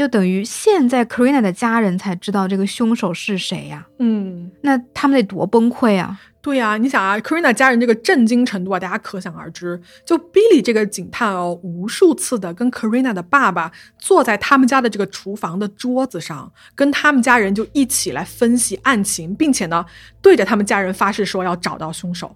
[0.00, 6.18] 就等于现在 Karina 的家人才知道这个凶手是谁呀、嗯，那他们得多崩溃啊！
[6.40, 9.78] 对呀、你想啊，Karina 家人这个震惊程度啊，大家可想而知。
[10.06, 19.84] 就 Billy 这个警探哦，无数次的跟 Karina 的爸爸坐在他们家的这个厨房的桌子上，跟他们家人就一起来分析案情，并且呢，
[20.22, 22.34] 对着他们家人发誓说要找到凶手。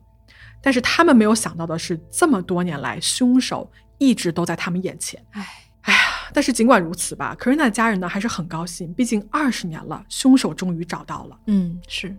[0.61, 5.19] 但是他们没有想到的是，这么多年来，凶手一直都在他们眼前。
[5.31, 5.49] 唉，
[5.81, 5.99] 哎呀，
[6.35, 11.39] 但是尽管如此吧，Karina 的家人呢还是很高兴，毕竟二十年了，凶手终于找到了。
[11.47, 12.15] 嗯，是，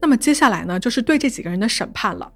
[0.00, 2.32] 那么接下来呢，就是对这几个人的审判了。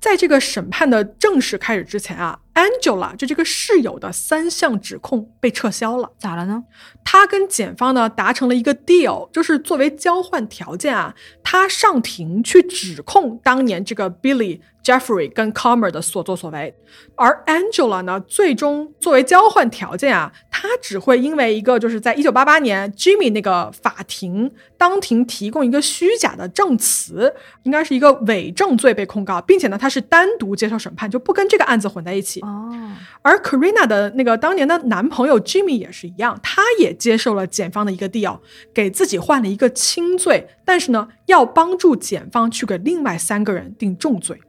[0.00, 6.10] 在这个审判的正式开始之前啊，Angela 就这个室友的三项指控被撤销了。
[6.18, 6.64] 咋了呢？
[7.04, 16.74] 他跟检方呢达成了一个 deal，就是作为交换条件啊，他上庭去指控当年这个 Billy、Jeffrey 跟 Comer 的所作所为，
[17.14, 32.42] 而 Angela 呢，最终作为交换条件啊，他只会因为一个就是在一九八八年 Jimmy 那个法庭当庭提供一个虚假的证词，应该是一个伪证罪被控告，并且呢，他是单独接受审判，就不跟这个案子混在一起。
[32.48, 32.92] 哦，
[33.22, 38.40] 而 Karina 的那个当年的男朋友 Jimmy 也是一样，他也接受了检方的一个 deal，
[38.72, 44.40] 给自己换了一个轻罪，但是呢，要帮助检方去给另外三个人定重罪。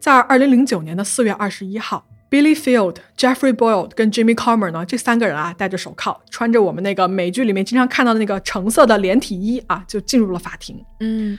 [0.00, 10.84] 在二零零九年的四月二十一号，Billy Field、Jeffrey Boyle 跟 Jimmy Comer 呢，这三个人啊，戴着手铐，穿着我们那个美剧里面经常看到的那个橙色的连体衣啊，就进入了法庭。
[11.00, 11.38] 嗯，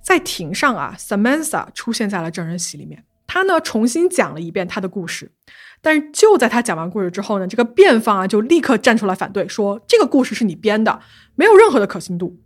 [0.00, 3.02] 在庭上啊，Samantha 出现在了证人席里面。
[3.26, 5.32] 他呢重新讲了一遍他的故事，
[5.80, 11.00] 但是就在他讲完故事之后呢，这个辩方啊就立刻站出来反对，说这个故事是你编的，
[11.34, 12.38] 没有任何的可信度。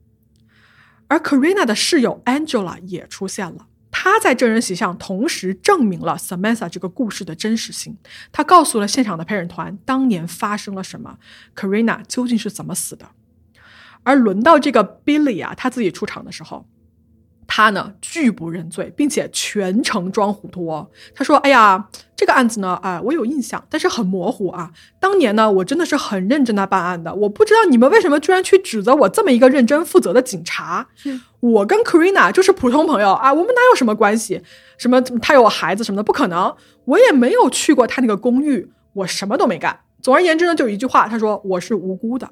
[1.08, 7.96] 而 Karina 的室友 Angela 也出现了，她在证人席上同时证明了 Samantha 这个故事的真实性。
[8.30, 11.18] 她告诉了现场的陪审团当年发生了什么
[11.56, 13.08] ，Karina 究竟是怎么死的。
[14.04, 16.66] 而轮到这个 Billy 啊，他自己出场的时候，
[17.51, 20.88] 他呢拒不认罪，并且全程装糊涂哦。
[21.14, 24.70] 他说：“哎呀，这个案子呢，啊、我有印象，但是很模糊啊。
[25.01, 30.86] 当年呢，我真的是很认真的办案的，我不知道你们为什么居然去指责我这么一个认真负责的警察。
[31.40, 34.42] 我跟 Karina 就是普通朋友啊，我们哪有什么关系？
[34.76, 36.55] 什么他有孩子什么的，不可能。
[36.84, 39.80] 我也没有去过他那个公寓，我什么都没干。
[40.03, 42.28] 总而言之呢，就一句话，他说我是无辜的。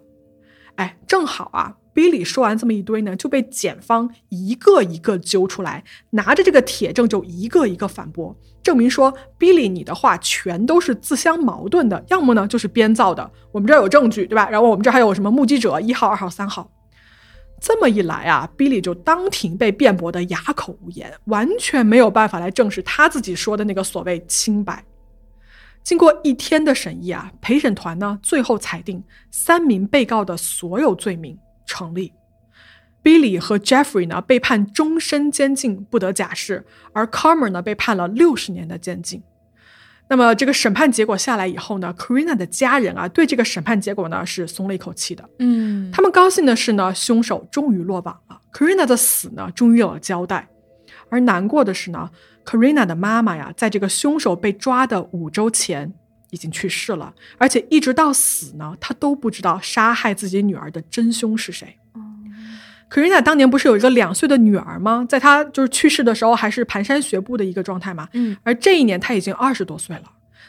[0.76, 14.50] 哎，正好啊，Billy 说完这么一堆呢，就被检方一个一个揪出来，拿着这个铁证就一个一个反驳，证明说 Billy 你的话全都是自相矛盾的，要么呢就是编造的，我们这儿有证据，对吧？
[14.50, 16.70] 然后我们这儿还有什么目击者一号、二号、三号。
[17.58, 24.84] 这么一来啊，Billy 就当庭被辩驳得哑口无言，完全没有办法来证实他自己说的那个所谓清白。
[25.82, 32.14] 经过一天的审议啊，陪审团呢最后裁定三名被告的所有罪名成立。
[33.02, 39.22] Billy 和 Jeffrey 呢被判终身监禁，不得假释，而 Carmer 呢被判了六十年的监禁。
[40.08, 45.28] 那么这个审判结果下来以后呢，Karina 的家人啊对这个审判结果呢是松了一口气的。
[45.40, 50.48] 嗯，他们高兴的是呢，凶手终于落网了，Karina 的死呢终于有了交代。
[51.08, 52.10] 而难过的是呢
[52.44, 55.92] ，Karina 的妈妈呀，在这个凶手被抓的五周前
[56.30, 61.76] 已经去世了，而且一直到死呢，他都不知道杀害自己女儿的真凶是谁。
[62.88, 65.04] Karina 当年不是有一个两岁的女儿吗？
[65.08, 68.08] 在她就是去世的时候，还是蹒跚学步的一个状态嘛。
[68.12, 70.04] 嗯，而这一年她已经二十多岁了，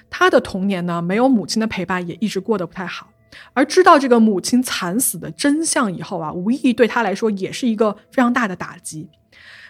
[0.08, 3.10] 她的童年呢，没有母亲的陪伴，也一直过得不太好。
[3.54, 9.10] 而知道这个母亲惨死的真相以后啊，无疑对她来说也是一个非常大的打击。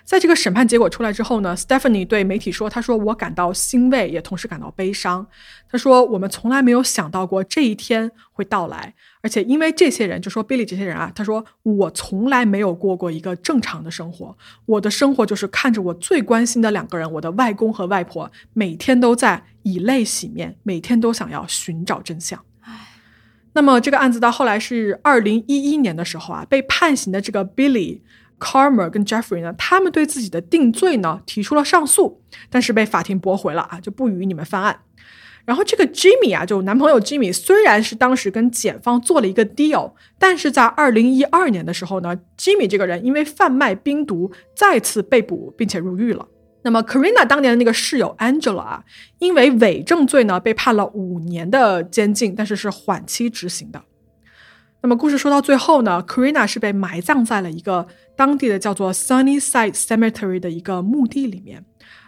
[0.08, 5.28] 在这个审判结果出来之后呢，Stephanie 对媒体说：“她说我感到欣慰，也同时感到悲伤。
[5.70, 22.42] 她说我们从来没有想到过这一天会到来，而且因为这些人，就说 Billy 这些人啊，他说我从来没有过过一个正常的生活，我的生活就是看着我最关心的两个人，我的外公和外婆，每天都在以泪洗面，每天都想要寻找真相。”
[23.52, 28.00] 那么这个案子到后来是二零一一年的时候啊，被判刑的这个 Billy、
[28.40, 34.80] Carmer 跟 Jeffrey 呢，他们对自己的定罪呢提出了上诉，但是被法庭驳回了啊，就不予你们翻案。
[35.46, 46.28] 然后这个 Jimmy 啊，就男朋友 Jimmy，虽然是当时跟检方做了一个 deal，但是在二零一二年的时候呢，Jimmy 这个人因为贩卖冰毒再次被捕并且入狱了。
[46.64, 48.84] 那么 Karina 当年的那个室友 Angela 啊，
[49.20, 53.82] 因为伪证罪呢，被判了五年的监禁，但是是缓期执行的。
[54.82, 61.64] 那么故事说到最后呢，Karina 是被埋葬在了一个当地的叫做 Sunnyside Cemetery 的一个墓地里面，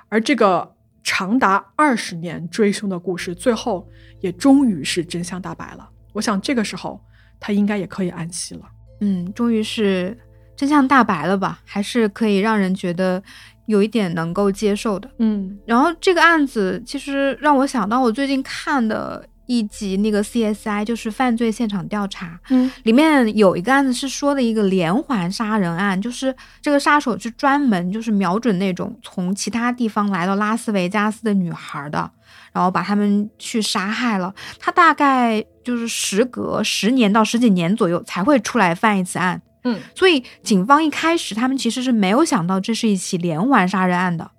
[0.10, 3.88] 而这个长达二十年追凶的故事，最后
[4.20, 5.88] 也终于是真相大白了。
[6.14, 7.00] 我想这个时候
[7.40, 8.62] 他应该也可以安息了。
[9.02, 10.18] 嗯，终于是
[10.56, 11.62] 真相大白了吧？
[11.64, 13.22] 还是可以让人觉得
[13.68, 15.10] 有一点能够接受的。
[15.20, 32.12] 嗯然后这个案子其实让我想到我最近看的一集那个 CSI，就是犯罪现场调查，嗯里面有一个案子是说的一个连环杀人案，就是这个杀手是专门就是瞄准那种从其他地方来到拉斯维加斯的女孩的，
[32.54, 34.32] 然后把他们去杀害了。
[34.60, 44.30] 他大概就是时隔十年到十几年左右才会出来犯一次案，嗯所以警方一开始他们其实是没有想到这是一起连环杀人案的。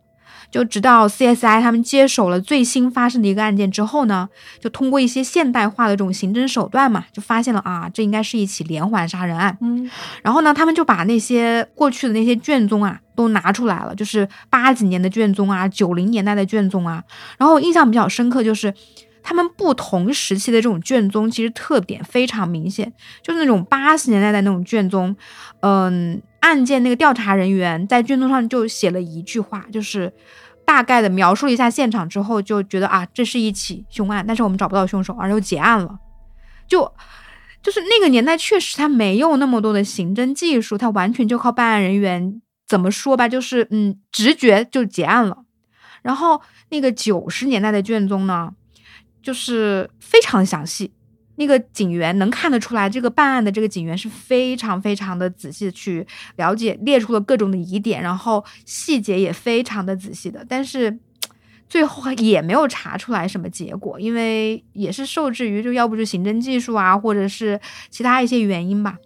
[0.51, 4.29] 就直到 CSI 他们接手了最新发生的一个案件之后呢，
[4.61, 9.57] 就通过一些现代化的这种刑侦手段嘛，就发现了啊，这应该是一起连环杀人案。
[9.61, 9.91] 嗯
[10.23, 17.03] 然后呢，他们就把那些过去的那些卷宗啊都拿出来了，就是八几年的卷宗啊，九零年代的卷宗啊。
[17.39, 18.75] 然后我印象比较深刻就是。
[19.23, 22.91] 他们不同时期的这种卷宗其实特点非常明显，
[23.23, 25.15] 就是那种八十年代的那种卷宗，
[25.61, 30.13] 嗯，案件那个调查人员在卷宗上就写了一句话，就是
[30.65, 35.99] 大概的描述了一下现场之后，就觉得啊，这是一起凶案，但是我们找不到凶手，而又结案了，
[36.67, 36.93] 就
[37.63, 45.45] 就是那个年代确实他没有那么多的刑侦技术，他完全就靠办案人员怎么说吧，就是嗯直觉就结案了。
[46.03, 48.53] 然后那个九十年代的卷宗呢，
[49.23, 50.93] 就是非常详细，
[51.41, 61.01] 那个警员能看得出来，这个办案的这个警员是非常非常的仔细去了解，列出了各种的疑点，然后细节也非常的仔细的，但是。
[61.71, 67.61] 最后也没有查出来什么结果，因为也是受制于就要不就行政技术啊，或者是
[67.91, 68.99] 其他一些原因吧。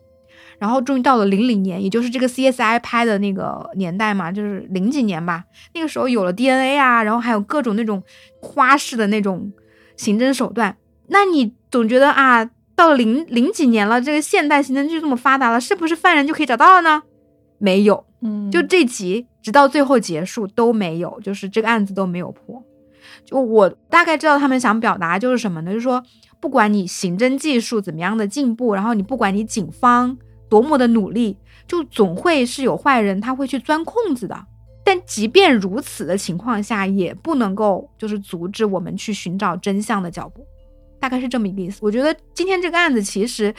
[0.59, 5.45] 然后终于到了零零年，也就是这个 CSI 拍的那个年代嘛，就是零几年吧。
[5.75, 8.03] 那个时候有了 DNA 啊，然后还有各种那种
[8.41, 9.53] 花式的那种
[9.99, 10.75] 刑侦手段。
[11.09, 17.03] 那你总觉得啊，到了零零几年了，这个现代刑侦剧这么发达了，是不是犯人就可以找到了呢？
[17.59, 22.63] 没有，嗯就这集直到最后结束都没有，就是这个案子都没有破。
[23.25, 25.73] 就我大概知道他们想表达就是什么呢？
[25.73, 26.01] 就是说，
[26.39, 30.17] 不管你刑侦技术怎么样的进步，然后你不管你警方
[30.49, 34.47] 多么的努力，就总会是有坏人他会去钻空子的。
[34.85, 40.47] 但即便如此的情况下，也不能够就是阻止我们去寻找真相的脚步，
[41.05, 41.81] 大概是这么一个意思。
[41.83, 43.55] 我觉得今天这个案子其实，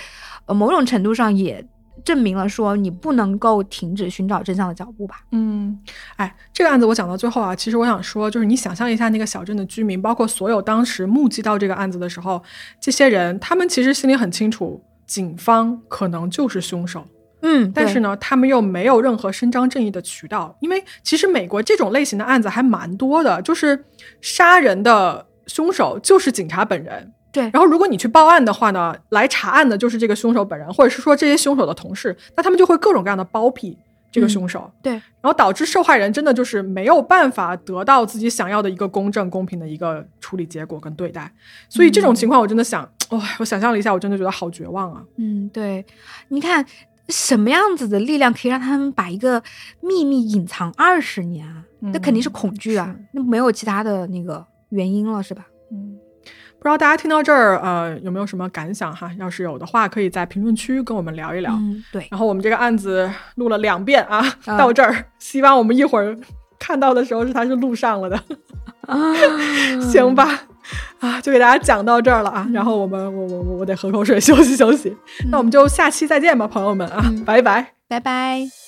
[0.47, 1.63] 呃，某种程度上也
[2.03, 5.17] 证明了说你不能够停止寻找真相的脚步吧。
[5.31, 5.79] 嗯，
[6.15, 12.41] 哎，这个案子我讲到最后啊，其实我想说，就是你想象一下那个小镇的居民，包括所有当时目击到这个案子的时候，
[12.81, 17.05] 这些人他们其实心里很清楚，警方可能就是凶手，
[17.43, 23.85] 嗯，但是呢，他们又没有任何伸张正义的渠道，因为其实美国这种类型的案子还蛮多的，就是
[24.19, 27.11] 杀人的凶手就是警察本人。
[27.35, 33.77] 对然后如果你去报案的话呢，来查案的就是这个凶手本人，或者是说这些凶手的同事，那他们就会各种各样的包庇
[34.09, 34.71] 这个凶手。
[34.81, 41.29] 对，然后导致受害人真的就是没有办法得到自己想要的一个公正、公平的一个处理结果跟对待，
[41.67, 45.03] 所以这种情况我真的想，哇、我想象了一下，我真的觉得好绝望啊！
[45.17, 45.85] 嗯，对，
[46.29, 46.65] 你看
[47.09, 49.43] 什么样子的力量可以让他们把一个
[49.81, 51.65] 秘密隐藏二十年啊？
[51.81, 55.45] 那肯定是恐惧啊是，那没有其他的那个原因了，是吧？
[56.65, 59.11] 嗯，不知道大家听到这儿，呃，有没有什么感想哈？
[59.19, 61.51] 要是有的话，可以在评论区跟我们聊一聊。
[61.53, 66.17] 嗯，对，然后我们这个案子录了两遍啊，啊到这儿，希望我们一会儿
[66.57, 68.17] 看到的时候是它是录上了的，
[68.87, 68.97] 啊，
[69.79, 70.27] 行吧？
[71.01, 72.47] 啊，就给大家讲到这儿了啊。
[72.51, 74.97] 然后我们，我我我我得喝口水休息休息。
[75.29, 77.73] 那我们就下期再见吧，朋友们啊，嗯拜拜。
[77.87, 78.64] 拜拜。